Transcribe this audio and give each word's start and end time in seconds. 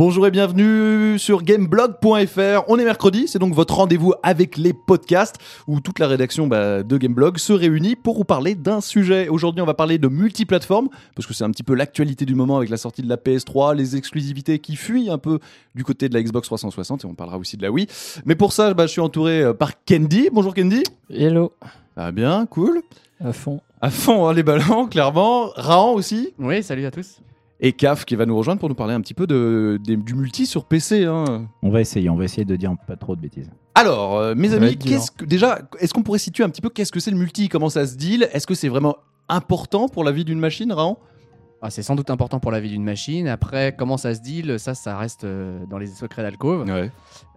Bonjour 0.00 0.26
et 0.26 0.30
bienvenue 0.30 1.18
sur 1.18 1.42
gameblog.fr. 1.42 2.64
On 2.68 2.78
est 2.78 2.84
mercredi, 2.84 3.28
c'est 3.28 3.38
donc 3.38 3.52
votre 3.52 3.74
rendez-vous 3.74 4.14
avec 4.22 4.56
les 4.56 4.72
podcasts 4.72 5.36
où 5.66 5.80
toute 5.80 5.98
la 5.98 6.06
rédaction 6.06 6.46
bah, 6.46 6.82
de 6.82 6.96
Gameblog 6.96 7.36
se 7.36 7.52
réunit 7.52 7.96
pour 7.96 8.16
vous 8.16 8.24
parler 8.24 8.54
d'un 8.54 8.80
sujet. 8.80 9.28
Aujourd'hui, 9.28 9.60
on 9.60 9.66
va 9.66 9.74
parler 9.74 9.98
de 9.98 10.08
multiplateforme 10.08 10.88
parce 11.14 11.26
que 11.26 11.34
c'est 11.34 11.44
un 11.44 11.50
petit 11.50 11.62
peu 11.62 11.74
l'actualité 11.74 12.24
du 12.24 12.34
moment 12.34 12.56
avec 12.56 12.70
la 12.70 12.78
sortie 12.78 13.02
de 13.02 13.10
la 13.10 13.18
PS3, 13.18 13.76
les 13.76 13.94
exclusivités 13.94 14.58
qui 14.58 14.74
fuient 14.74 15.10
un 15.10 15.18
peu 15.18 15.38
du 15.74 15.84
côté 15.84 16.08
de 16.08 16.14
la 16.14 16.22
Xbox 16.22 16.46
360 16.46 17.04
et 17.04 17.06
on 17.06 17.14
parlera 17.14 17.36
aussi 17.36 17.58
de 17.58 17.62
la 17.62 17.70
Wii. 17.70 17.86
Mais 18.24 18.36
pour 18.36 18.54
ça, 18.54 18.72
bah, 18.72 18.86
je 18.86 18.92
suis 18.92 19.02
entouré 19.02 19.42
euh, 19.42 19.52
par 19.52 19.84
Candy. 19.84 20.30
Bonjour 20.32 20.54
Candy. 20.54 20.82
Hello. 21.10 21.52
Ah 21.98 22.10
bien, 22.10 22.46
cool. 22.46 22.80
À 23.22 23.34
fond. 23.34 23.60
À 23.82 23.90
fond 23.90 24.26
hein, 24.26 24.32
les 24.32 24.44
ballons, 24.44 24.86
clairement. 24.86 25.50
Rahan 25.56 25.92
aussi. 25.92 26.32
Oui, 26.38 26.62
salut 26.62 26.86
à 26.86 26.90
tous 26.90 27.20
et 27.60 27.72
CAF 27.72 28.04
qui 28.04 28.16
va 28.16 28.26
nous 28.26 28.36
rejoindre 28.36 28.58
pour 28.58 28.68
nous 28.68 28.74
parler 28.74 28.94
un 28.94 29.00
petit 29.00 29.14
peu 29.14 29.26
de, 29.26 29.78
du 29.82 30.14
multi 30.14 30.46
sur 30.46 30.64
PC. 30.64 31.04
Hein. 31.04 31.46
On 31.62 31.70
va 31.70 31.80
essayer, 31.80 32.08
on 32.08 32.16
va 32.16 32.24
essayer 32.24 32.44
de 32.44 32.56
dire 32.56 32.74
pas 32.86 32.96
trop 32.96 33.14
de 33.14 33.20
bêtises. 33.20 33.50
Alors, 33.74 34.16
euh, 34.16 34.34
mes 34.34 34.52
amis, 34.54 34.76
qu'est-ce 34.76 35.10
que, 35.10 35.24
déjà, 35.24 35.60
est-ce 35.78 35.94
qu'on 35.94 36.02
pourrait 36.02 36.18
situer 36.18 36.42
un 36.42 36.48
petit 36.48 36.62
peu 36.62 36.70
qu'est-ce 36.70 36.92
que 36.92 37.00
c'est 37.00 37.10
le 37.10 37.16
multi? 37.16 37.48
Comment 37.48 37.68
ça 37.68 37.86
se 37.86 37.96
deal? 37.96 38.28
Est-ce 38.32 38.46
que 38.46 38.54
c'est 38.54 38.68
vraiment 38.68 38.96
important 39.28 39.88
pour 39.88 40.04
la 40.04 40.10
vie 40.10 40.24
d'une 40.24 40.40
machine, 40.40 40.72
Raon? 40.72 40.96
Ah, 41.62 41.68
c'est 41.68 41.82
sans 41.82 41.94
doute 41.94 42.08
important 42.08 42.40
pour 42.40 42.50
la 42.50 42.60
vie 42.60 42.70
d'une 42.70 42.82
machine. 42.82 43.28
Après, 43.28 43.74
comment 43.76 43.98
ça 43.98 44.14
se 44.14 44.20
deal? 44.20 44.58
Ça, 44.58 44.74
ça 44.74 44.96
reste 44.96 45.24
euh, 45.24 45.66
dans 45.66 45.76
les 45.76 45.88
secrets 45.88 46.22
d'alcôve. 46.22 46.64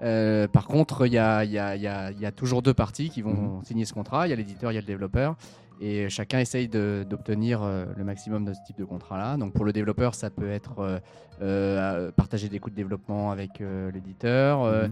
Euh, 0.01 0.47
par 0.47 0.67
contre, 0.67 1.05
il 1.05 1.11
y 1.11 1.17
a, 1.17 1.43
y, 1.43 1.57
a, 1.57 1.75
y 1.75 2.25
a, 2.25 2.31
toujours 2.31 2.61
deux 2.61 2.73
parties 2.73 3.09
qui 3.09 3.21
vont 3.21 3.57
mhm. 3.57 3.65
signer 3.65 3.83
ce 3.83 3.93
contrat. 3.93 4.25
Il 4.25 4.29
y 4.29 4.33
a 4.33 4.37
l'éditeur, 4.37 4.71
il 4.71 4.75
y 4.75 4.77
a 4.77 4.81
le 4.81 4.87
développeur. 4.87 5.35
Et 5.81 6.09
chacun 6.09 6.39
essaye 6.39 6.67
d'obtenir 6.67 7.61
euh, 7.61 7.85
le 7.97 8.03
maximum 8.03 8.45
de 8.45 8.53
ce 8.53 8.59
type 8.65 8.77
de 8.77 8.85
contrat-là. 8.85 9.37
Donc 9.37 9.53
pour 9.53 9.65
le 9.65 9.73
développeur, 9.73 10.15
ça 10.15 10.29
peut 10.29 10.49
être 10.49 10.79
euh, 10.79 10.99
euh, 11.41 12.11
partager 12.11 12.49
des 12.49 12.59
coûts 12.59 12.69
de 12.69 12.75
développement 12.75 13.31
avec 13.31 13.61
l'éditeur. 13.93 14.63
Mhm. 14.63 14.91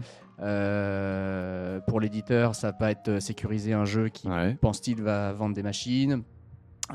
pour 1.86 2.00
l'éditeur, 2.00 2.54
ça 2.54 2.72
peut 2.72 2.86
être 2.86 3.20
sécuriser 3.20 3.72
un 3.72 3.84
jeu 3.84 4.08
qui, 4.08 4.28
pense-t-il, 4.60 5.02
va 5.02 5.32
vendre 5.32 5.54
des 5.54 5.62
machines. 5.62 6.22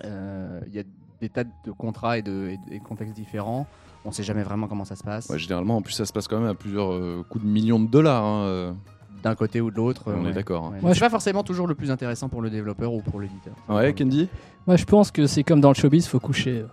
Il 0.03 0.73
y 0.73 0.79
a 0.79 0.83
des 1.19 1.29
tas 1.29 1.43
de 1.43 1.71
contrats 1.71 2.17
et 2.17 2.21
de, 2.21 2.55
contextes 2.83 3.15
différents. 3.15 3.65
On 4.05 4.09
ne 4.09 4.13
sait 4.13 4.23
jamais 4.23 4.43
vraiment 4.43 4.67
comment 4.67 4.85
ça 4.85 4.95
se 4.95 5.03
passe. 5.03 5.35
généralement, 5.37 5.77
en 5.77 5.81
plus, 5.81 5.93
ça 5.93 6.05
se 6.05 6.13
passe 6.13 6.27
quand 6.27 6.39
même 6.39 6.49
à 6.49 6.53
plusieurs 6.53 7.25
coups 7.27 7.43
de 7.43 7.49
millions 7.49 7.79
de 7.79 7.89
dollars. 7.89 8.23
Hein, 8.23 8.77
d'un 9.23 9.35
côté 9.35 9.61
ou 9.61 9.71
de 9.71 9.75
l'autre. 9.75 10.03
On 10.07 10.27
est 10.27 10.33
d'accord. 10.33 10.65
Hein. 10.65 10.79
Ouais. 10.81 10.93
C'est 10.93 10.99
pas 10.99 11.09
forcément 11.09 11.43
toujours 11.43 11.67
le 11.67 11.75
plus 11.75 11.91
intéressant 11.91 12.29
pour 12.29 12.41
le 12.41 12.49
développeur 12.49 12.93
ou 12.93 13.01
pour 13.01 13.19
l'éditeur. 13.19 13.53
Ouais, 13.69 13.93
Candy 13.93 14.29
Moi, 14.65 14.75
je 14.75 14.85
pense 14.85 15.11
que 15.11 15.27
c'est 15.27 15.43
comme 15.43 15.61
dans 15.61 15.69
le 15.69 15.75
showbiz, 15.75 16.07
faut 16.07 16.19
coucher. 16.19 16.65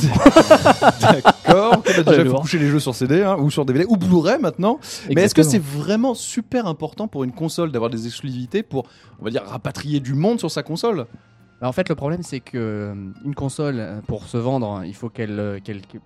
D'accord. 1.00 1.82
déjà, 1.84 2.24
faut 2.24 2.40
coucher 2.40 2.58
les 2.58 2.68
jeux 2.68 2.80
sur 2.80 2.94
CD 2.94 3.22
hein, 3.22 3.36
ou 3.38 3.50
sur 3.50 3.64
DVD 3.64 3.84
ou 3.88 3.96
Blu-ray 3.96 4.38
maintenant. 4.40 4.78
Mais 5.14 5.22
est-ce 5.22 5.34
que 5.34 5.42
c'est 5.42 5.62
vraiment 5.62 6.14
super 6.14 6.66
important 6.66 7.08
pour 7.08 7.24
une 7.24 7.32
console 7.32 7.70
d'avoir 7.72 7.90
des 7.90 8.06
exclusivités 8.06 8.62
pour, 8.62 8.86
on 9.20 9.24
va 9.24 9.30
dire, 9.30 9.42
rapatrier 9.44 10.00
du 10.00 10.14
monde 10.14 10.38
sur 10.38 10.50
sa 10.50 10.62
console? 10.62 11.06
Bah, 11.60 11.68
en 11.68 11.72
fait, 11.72 11.88
le 11.90 11.94
problème, 11.94 12.22
c'est 12.22 12.40
que 12.40 12.56
euh, 12.56 12.94
une 13.24 13.34
console, 13.34 13.76
euh, 13.78 14.00
pour 14.00 14.24
se 14.24 14.38
vendre, 14.38 14.82
il 14.84 14.94
faut 14.94 15.10
qu'elle 15.10 15.38
euh, 15.38 15.58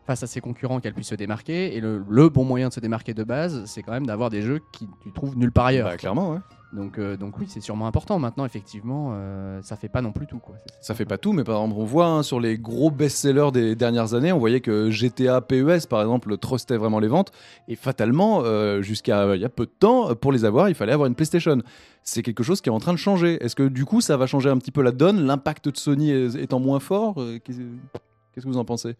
face 0.04 0.24
à 0.24 0.26
ses 0.26 0.40
concurrents, 0.40 0.80
qu'elle 0.80 0.94
puisse 0.94 1.08
se 1.08 1.14
démarquer. 1.14 1.76
Et 1.76 1.80
le, 1.80 2.28
bon 2.28 2.44
moyen 2.44 2.68
de 2.68 2.72
se 2.72 2.80
démarquer 2.80 3.14
de 3.14 3.22
base, 3.22 3.62
c'est 3.66 3.82
quand 3.82 3.92
même 3.92 4.06
d'avoir 4.06 4.30
des 4.30 4.42
jeux 4.42 4.60
qui 4.72 4.88
tu 5.00 5.12
trouves 5.12 5.36
nulle 5.38 5.52
part 5.52 5.66
ailleurs. 5.66 5.88
Bah, 5.88 5.96
clairement, 5.96 6.32
ouais. 6.32 6.38
Donc, 6.74 7.00
donc 7.00 7.38
oui, 7.38 7.46
c'est 7.48 7.60
sûrement 7.60 7.86
important. 7.86 8.18
Maintenant, 8.18 8.44
effectivement, 8.44 9.16
ça 9.62 9.76
fait 9.76 9.88
pas 9.88 10.02
non 10.02 10.12
plus 10.12 10.26
tout. 10.26 10.38
Quoi. 10.38 10.56
Ça 10.80 10.94
fait 10.94 11.04
pas 11.04 11.18
tout, 11.18 11.32
mais 11.32 11.44
par 11.44 11.56
exemple, 11.56 11.80
on 11.80 11.84
voit 11.84 12.06
hein, 12.06 12.22
sur 12.22 12.40
les 12.40 12.58
gros 12.58 12.90
best-sellers 12.90 13.50
des 13.52 13.76
dernières 13.76 14.14
années, 14.14 14.32
on 14.32 14.38
voyait 14.38 14.60
que 14.60 14.90
GTA 14.90 15.40
PES, 15.40 15.86
par 15.88 16.00
exemple, 16.00 16.36
trustait 16.36 16.76
vraiment 16.76 16.98
les 16.98 17.08
ventes. 17.08 17.30
Et 17.68 17.76
fatalement, 17.76 18.42
jusqu'à 18.82 19.34
il 19.34 19.40
y 19.40 19.44
a 19.44 19.48
peu 19.48 19.66
de 19.66 19.72
temps, 19.78 20.14
pour 20.16 20.32
les 20.32 20.44
avoir, 20.44 20.68
il 20.68 20.74
fallait 20.74 20.92
avoir 20.92 21.06
une 21.06 21.14
PlayStation 21.14 21.62
c'est 22.04 22.22
quelque 22.22 22.42
chose 22.42 22.60
qui 22.60 22.68
est 22.68 22.72
en 22.72 22.78
train 22.78 22.92
de 22.92 22.98
changer. 22.98 23.42
Est-ce 23.42 23.56
que 23.56 23.66
du 23.66 23.84
coup, 23.84 24.00
ça 24.00 24.16
va 24.16 24.26
changer 24.26 24.50
un 24.50 24.58
petit 24.58 24.70
peu 24.70 24.82
la 24.82 24.92
donne, 24.92 25.26
l'impact 25.26 25.70
de 25.70 25.76
Sony 25.76 26.10
étant 26.38 26.60
moins 26.60 26.78
fort 26.78 27.14
euh, 27.18 27.38
Qu'est-ce 27.42 28.44
que 28.44 28.48
vous 28.48 28.58
en 28.58 28.64
pensez? 28.64 28.96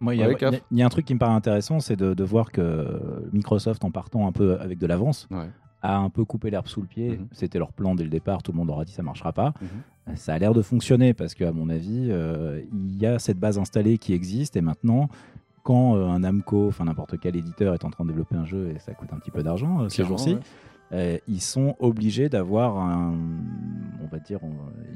Moi, 0.00 0.14
il 0.14 0.20
y, 0.20 0.82
a 0.82 0.86
un 0.86 0.88
truc 0.88 1.04
qui 1.04 1.14
me 1.14 1.18
paraît 1.18 1.34
intéressant, 1.34 1.80
c'est 1.80 1.96
de, 1.96 2.22
voir 2.22 2.52
que 2.52 3.00
Microsoft, 3.32 3.84
en 3.84 3.90
partant 3.90 4.28
un 4.28 4.32
peu 4.32 4.56
avec 4.60 4.78
de 4.78 4.86
l'avance, 4.86 5.28
a 5.82 5.96
un 5.96 6.10
peu 6.10 6.24
coupé 6.24 6.50
l'herbe 6.50 6.66
sous 6.66 6.80
le 6.80 6.86
pied. 6.86 7.10
Mhm. 7.10 7.28
C'était 7.32 7.58
leur 7.58 7.72
plan 7.72 7.94
dès 7.94 8.04
le 8.04 8.10
départ. 8.10 8.42
Tout 8.42 8.52
le 8.52 8.58
monde 8.58 8.70
aura 8.70 8.84
dit 8.84 8.92
ça 8.92 9.02
marchera 9.02 9.32
pas. 9.32 9.54
Mhm. 9.60 10.16
Ça 10.16 10.34
a 10.34 10.38
l'air 10.38 10.54
de 10.54 10.62
fonctionner 10.62 11.14
parce 11.14 11.34
qu'à 11.34 11.52
mon 11.52 11.68
avis, 11.68 12.08
euh, 12.10 12.62
il 12.72 12.96
y 12.96 13.06
a 13.06 13.18
cette 13.18 13.38
base 13.38 13.58
installée 13.58 13.98
qui 13.98 14.14
existe 14.14 14.56
et 14.56 14.62
maintenant, 14.62 15.08
quand 15.62 15.96
euh, 15.96 16.06
un 16.06 16.20
Namco, 16.20 16.68
enfin 16.68 16.86
n'importe 16.86 17.18
quel 17.20 17.36
éditeur 17.36 17.74
est 17.74 17.84
en 17.84 17.90
train 17.90 18.04
de 18.04 18.10
développer 18.10 18.36
un 18.36 18.46
jeu 18.46 18.72
et 18.74 18.78
ça 18.78 18.94
coûte 18.94 19.12
un 19.12 19.18
petit 19.18 19.30
peu 19.30 19.42
d'argent 19.42 19.88
ces 19.88 20.04
jours-ci. 20.04 20.38
Euh, 20.92 21.18
ils 21.28 21.42
sont 21.42 21.76
obligés 21.78 22.28
d'avoir 22.28 22.78
un. 22.78 23.14
On 24.18 24.20
va 24.20 24.24
dire, 24.24 24.40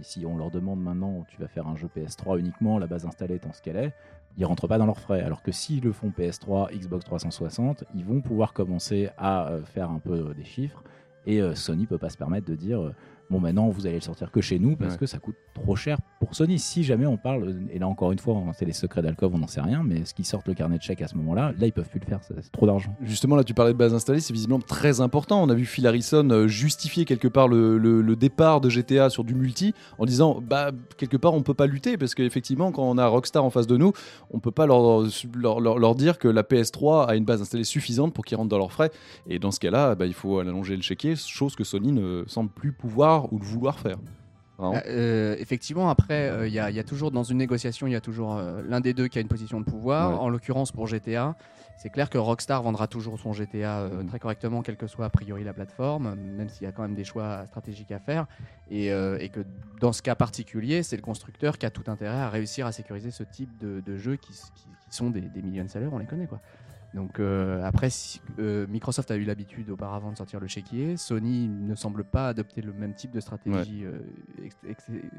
si 0.02 0.26
on 0.26 0.36
leur 0.36 0.50
demande 0.50 0.82
maintenant, 0.82 1.24
tu 1.28 1.40
vas 1.40 1.46
faire 1.46 1.68
un 1.68 1.76
jeu 1.76 1.88
PS3 1.96 2.40
uniquement, 2.40 2.78
la 2.78 2.88
base 2.88 3.06
installée 3.06 3.36
étant 3.36 3.52
ce 3.52 3.62
qu'elle 3.62 3.76
est, 3.76 3.92
ils 4.36 4.44
rentrent 4.44 4.66
pas 4.66 4.78
dans 4.78 4.86
leurs 4.86 4.98
frais. 4.98 5.22
Alors 5.22 5.42
que 5.42 5.52
s'ils 5.52 5.82
le 5.82 5.92
font 5.92 6.10
PS3, 6.10 6.76
Xbox 6.76 7.04
360, 7.04 7.84
ils 7.94 8.04
vont 8.04 8.20
pouvoir 8.20 8.52
commencer 8.52 9.10
à 9.16 9.48
euh, 9.48 9.62
faire 9.62 9.90
un 9.90 10.00
peu 10.00 10.34
des 10.34 10.44
chiffres. 10.44 10.82
Et 11.24 11.40
euh, 11.40 11.54
Sony 11.54 11.86
peut 11.86 11.98
pas 11.98 12.10
se 12.10 12.16
permettre 12.16 12.48
de 12.48 12.56
dire 12.56 12.92
bon 13.32 13.40
maintenant 13.40 13.68
vous 13.68 13.86
allez 13.86 13.96
le 13.96 14.02
sortir 14.02 14.30
que 14.30 14.40
chez 14.40 14.58
nous 14.58 14.76
parce 14.76 14.96
que 14.96 15.06
ça 15.06 15.18
coûte 15.18 15.36
trop 15.54 15.76
cher 15.76 15.98
pour 16.20 16.34
Sony. 16.34 16.58
Si 16.58 16.84
jamais 16.84 17.06
on 17.06 17.16
parle, 17.16 17.66
et 17.72 17.78
là 17.78 17.88
encore 17.88 18.12
une 18.12 18.18
fois, 18.18 18.40
c'est 18.56 18.64
les 18.64 18.72
secrets 18.72 19.02
d'Alcove, 19.02 19.34
on 19.34 19.38
n'en 19.38 19.46
sait 19.46 19.60
rien, 19.60 19.82
mais 19.84 20.04
ce 20.04 20.14
qui 20.14 20.24
sortent 20.24 20.48
le 20.48 20.54
carnet 20.54 20.78
de 20.78 20.82
chèques 20.82 21.02
à 21.02 21.08
ce 21.08 21.16
moment-là, 21.16 21.52
là 21.58 21.66
ils 21.66 21.72
peuvent 21.72 21.88
plus 21.88 22.00
le 22.00 22.06
faire, 22.06 22.20
c'est 22.22 22.52
trop 22.52 22.66
d'argent. 22.66 22.94
Justement, 23.02 23.36
là 23.36 23.44
tu 23.44 23.54
parlais 23.54 23.72
de 23.72 23.78
base 23.78 23.94
installée, 23.94 24.20
c'est 24.20 24.32
visiblement 24.32 24.60
très 24.60 25.00
important. 25.00 25.42
On 25.42 25.48
a 25.48 25.54
vu 25.54 25.64
Phil 25.64 25.86
Harrison 25.86 26.28
euh, 26.30 26.46
justifier 26.46 27.04
quelque 27.04 27.28
part 27.28 27.48
le, 27.48 28.02
départ 28.16 28.60
de 28.60 28.68
GTA 28.68 29.10
sur 29.10 29.24
du 29.24 29.34
multi 29.34 29.74
en 29.98 30.04
disant 30.04 30.40
bah 30.40 30.70
quelque 30.98 31.16
part 31.16 31.32
on 31.32 31.42
peut 31.42 31.54
pas 31.54 31.66
lutter 31.66 31.96
parce 31.96 32.14
qu'effectivement 32.14 32.70
quand 32.70 32.82
on 32.82 32.98
a 32.98 33.06
Rockstar 33.06 33.42
en 33.42 33.50
face 33.50 33.66
de 33.66 33.76
nous, 33.76 33.92
on 34.30 34.38
peut 34.38 34.50
pas 34.50 34.66
leur, 34.66 35.04
leur, 35.34 35.78
leur, 35.78 35.94
dire 35.94 36.18
que 36.18 36.28
la 36.28 36.42
PS3 36.42 37.06
a 37.06 37.16
une 37.16 37.24
base 37.24 37.40
installée 37.40 37.64
suffisante 37.64 38.14
pour 38.14 38.24
qu'ils 38.24 38.36
rentrent 38.36 38.50
dans 38.50 38.58
leurs 38.58 38.72
frais. 38.72 38.90
Et 39.28 39.38
dans 39.38 39.50
ce 39.50 39.60
cas-là, 39.60 39.94
bah, 39.94 40.06
il 40.06 40.14
faut 40.14 40.38
allonger 40.38 40.76
le 40.76 40.82
chéquier, 40.82 41.16
chose 41.16 41.56
que 41.56 41.64
Sony 41.64 41.92
ne 41.92 42.24
semble 42.26 42.50
plus 42.50 42.72
pouvoir 42.72 43.21
ou 43.30 43.38
vouloir 43.38 43.78
faire. 43.78 43.98
Bah, 44.58 44.82
euh, 44.86 45.34
effectivement, 45.38 45.90
après, 45.90 46.28
euh, 46.28 46.46
il 46.46 46.54
y, 46.54 46.58
a 46.58 46.84
toujours 46.84 47.10
dans 47.10 47.24
une 47.24 47.38
négociation, 47.38 47.86
il 47.86 47.92
y 47.92 47.96
a 47.96 48.00
toujours 48.00 48.36
euh, 48.36 48.62
l'un 48.68 48.80
des 48.80 48.94
deux 48.94 49.08
qui 49.08 49.18
a 49.18 49.20
une 49.20 49.28
position 49.28 49.58
de 49.58 49.64
pouvoir. 49.64 50.22
En 50.22 50.28
l'occurrence, 50.28 50.70
pour 50.70 50.86
GTA, 50.86 51.36
c'est 51.76 51.90
clair 51.90 52.08
que 52.08 52.18
Rockstar 52.18 52.62
vendra 52.62 52.86
toujours 52.86 53.18
son 53.18 53.32
GTA 53.32 53.88
mm. 53.88 54.06
très 54.06 54.18
correctement, 54.20 54.62
quelle 54.62 54.76
que 54.76 54.86
soit 54.86 55.06
a 55.06 55.10
priori 55.10 55.42
la 55.42 55.52
plateforme, 55.52 56.14
même 56.14 56.48
s'il 56.48 56.64
y 56.64 56.66
a 56.66 56.72
quand 56.72 56.82
même 56.82 56.94
des 56.94 57.04
choix 57.04 57.44
stratégiques 57.46 57.90
à 57.90 57.98
faire. 57.98 58.26
Et, 58.70 58.88
que 59.32 59.44
dans 59.80 59.92
ce 59.92 60.02
cas 60.02 60.14
particulier, 60.14 60.82
c'est 60.82 60.96
le 60.96 61.02
constructeur 61.02 61.58
qui 61.58 61.66
a 61.66 61.70
tout 61.70 61.90
intérêt 61.90 62.20
à 62.20 62.28
réussir 62.28 62.66
à 62.66 62.72
sécuriser 62.72 63.10
ce 63.10 63.24
type 63.24 63.50
de, 63.58 63.96
jeux 63.96 64.16
qui, 64.16 64.32
sont 64.90 65.10
des, 65.10 65.22
des 65.22 65.42
millions 65.42 65.64
de 65.64 65.70
salaires, 65.70 65.92
on 65.92 65.98
les 65.98 66.06
connaît 66.06 66.26
quoi. 66.26 66.40
Donc 66.94 67.20
euh, 67.20 67.62
après, 67.64 67.88
euh, 68.38 68.66
Microsoft 68.68 69.10
a 69.10 69.16
eu 69.16 69.24
l'habitude 69.24 69.70
auparavant 69.70 70.12
de 70.12 70.16
sortir 70.16 70.40
le 70.40 70.46
chéquier. 70.46 70.96
Sony 70.96 71.48
ne 71.48 71.74
semble 71.74 72.04
pas 72.04 72.28
adopter 72.28 72.60
le 72.60 72.72
même 72.72 72.94
type 72.94 73.12
de 73.12 73.20
stratégie 73.20 73.84
euh, 73.84 73.98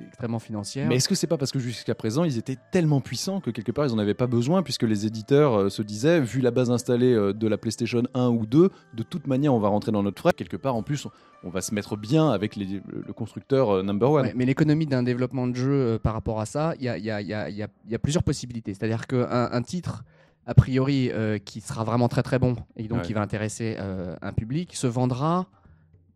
extrêmement 0.05 0.39
financière. 0.39 0.87
Mais 0.87 0.97
est-ce 0.97 1.09
que 1.09 1.15
c'est 1.15 1.27
pas 1.27 1.37
parce 1.37 1.51
que 1.51 1.59
jusqu'à 1.59 1.95
présent 1.95 2.23
ils 2.23 2.37
étaient 2.37 2.57
tellement 2.71 3.01
puissants 3.01 3.39
que 3.39 3.49
quelque 3.49 3.71
part 3.71 3.87
ils 3.87 3.91
n'en 3.91 3.99
avaient 3.99 4.13
pas 4.13 4.27
besoin 4.27 4.61
puisque 4.61 4.83
les 4.83 5.07
éditeurs 5.07 5.71
se 5.71 5.81
disaient, 5.81 6.21
vu 6.21 6.41
la 6.41 6.51
base 6.51 6.69
installée 6.69 7.13
de 7.13 7.47
la 7.47 7.57
PlayStation 7.57 8.03
1 8.13 8.29
ou 8.29 8.45
2, 8.45 8.69
de 8.93 9.03
toute 9.03 9.25
manière 9.25 9.53
on 9.53 9.59
va 9.59 9.69
rentrer 9.69 9.91
dans 9.91 10.03
notre 10.03 10.21
frais. 10.21 10.33
Quelque 10.33 10.57
part 10.57 10.75
en 10.75 10.83
plus 10.83 11.07
on 11.43 11.49
va 11.49 11.61
se 11.61 11.73
mettre 11.73 11.97
bien 11.97 12.29
avec 12.29 12.55
le 12.55 13.13
constructeur 13.13 13.83
number 13.83 14.11
one. 14.11 14.31
mais 14.35 14.45
l'économie 14.45 14.85
d'un 14.85 15.03
développement 15.03 15.47
de 15.47 15.55
jeu 15.55 15.99
par 16.01 16.13
rapport 16.13 16.39
à 16.39 16.45
ça, 16.45 16.75
il 16.79 16.85
y 16.85 16.89
a, 17.09 17.97
plusieurs 17.97 18.23
possibilités. 18.23 18.73
C'est-à-dire 18.73 19.07
qu'un 19.07 19.49
un 19.51 19.61
titre 19.63 20.03
a 20.45 20.53
priori, 20.53 21.09
euh, 21.11 21.37
qui 21.37 21.61
sera 21.61 21.83
vraiment 21.83 22.07
très 22.07 22.23
très 22.23 22.39
bon 22.39 22.55
et 22.75 22.87
donc 22.87 23.03
qui 23.03 23.13
va 23.13 23.21
intéresser 23.21 23.75
euh, 23.79 24.15
un 24.21 24.33
public, 24.33 24.75
se 24.75 24.87
vendra 24.87 25.47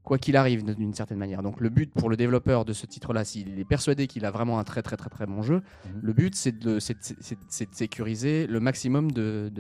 quoi 0.04 0.18
qu'il 0.18 0.38
arrive 0.38 0.64
d'une 0.64 0.94
certaine 0.94 1.18
manière. 1.18 1.44
Donc 1.44 1.60
le 1.60 1.70
but 1.70 1.94
pour 1.94 2.10
le 2.10 2.16
développeur 2.16 2.64
de 2.64 2.72
ce 2.72 2.86
titre-là, 2.86 3.26
s'il 3.26 3.60
est 3.60 3.66
persuadé 3.66 4.08
qu'il 4.08 4.26
a 4.26 4.32
vraiment 4.32 4.58
un 4.58 4.64
très 4.64 4.82
très 4.82 4.96
très 4.96 5.10
très 5.10 5.26
bon 5.26 5.42
jeu, 5.42 5.56
mhm. 5.56 6.00
le 6.02 6.14
but 6.14 6.36
c'est 6.36 6.58
de, 6.58 6.80
sécuriser 7.72 8.48
le 8.48 8.60
maximum 8.60 9.12
de, 9.12 9.52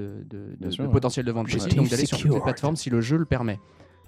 potentiel 0.92 1.26
de 1.26 1.32
vente 1.32 1.52
possible, 1.52 1.76
donc 1.76 1.90
d'aller 1.90 2.06
sur 2.06 2.18
toutes 2.18 2.34
les 2.34 2.42
plateformes 2.42 2.76
si 2.76 2.90
le 2.90 3.02
jeu 3.02 3.18
le 3.18 3.26
permet. 3.26 3.60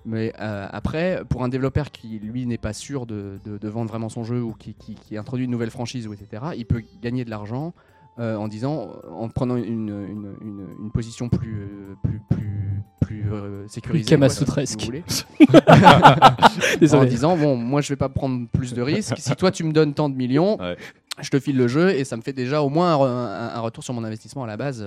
Mais 0.06 0.34
euh, 0.40 0.68
après, 0.72 1.24
pour 1.30 1.44
un 1.44 1.50
développeur 1.50 1.92
qui 1.92 2.20
lui 2.20 2.46
n'est 2.46 2.58
pas 2.58 2.74
sûr 2.74 3.06
de, 3.06 3.40
vendre 3.64 3.90
vraiment 3.90 4.10
son 4.10 4.24
jeu 4.24 4.42
ou 4.42 4.54
qui, 4.54 4.74
qui, 4.74 5.18
introduit 5.18 5.46
une 5.46 5.52
nouvelle 5.52 5.72
franchise 5.72 6.08
ou 6.08 6.14
etc., 6.14 6.44
il 6.58 6.66
peut 6.66 6.84
gagner 7.02 7.26
de 7.26 7.30
l'argent 7.30 7.74
euh, 8.20 8.36
en 8.36 8.50
disant, 8.50 9.00
en 9.10 9.30
prenant 9.30 9.56
une, 9.56 9.66
une, 9.66 10.36
une, 10.78 10.92
position 10.92 11.30
plus, 11.30 11.62
euh, 11.62 11.96
plus, 12.04 12.20
plus, 12.30 12.82
plus 13.00 13.32
euh, 13.32 13.66
sécurisée. 13.70 14.04
en 16.94 17.06
disant, 17.06 17.38
bon, 17.38 17.56
moi 17.56 17.80
je 17.80 17.88
vais 17.90 17.96
pas 17.96 18.10
prendre 18.10 18.46
plus 18.50 18.74
de 18.74 18.82
risques. 18.82 19.16
Si 19.18 19.34
toi 19.38 19.52
tu 19.52 19.64
me 19.64 19.72
donnes 19.72 19.94
tant 19.94 20.10
de 20.10 20.16
millions, 20.16 20.58
je 21.22 21.30
te 21.30 21.40
file 21.40 21.56
le 21.56 21.70
jeu 21.70 21.92
et 21.92 22.04
ça 22.04 22.18
me 22.18 22.22
fait 22.22 22.34
déjà 22.34 22.62
au 22.62 22.68
moins 22.68 22.94
un, 22.94 23.60
retour 23.62 23.86
sur 23.86 23.94
mon 23.94 24.04
investissement 24.04 24.44
à 24.44 24.48
la 24.48 24.58
base 24.58 24.86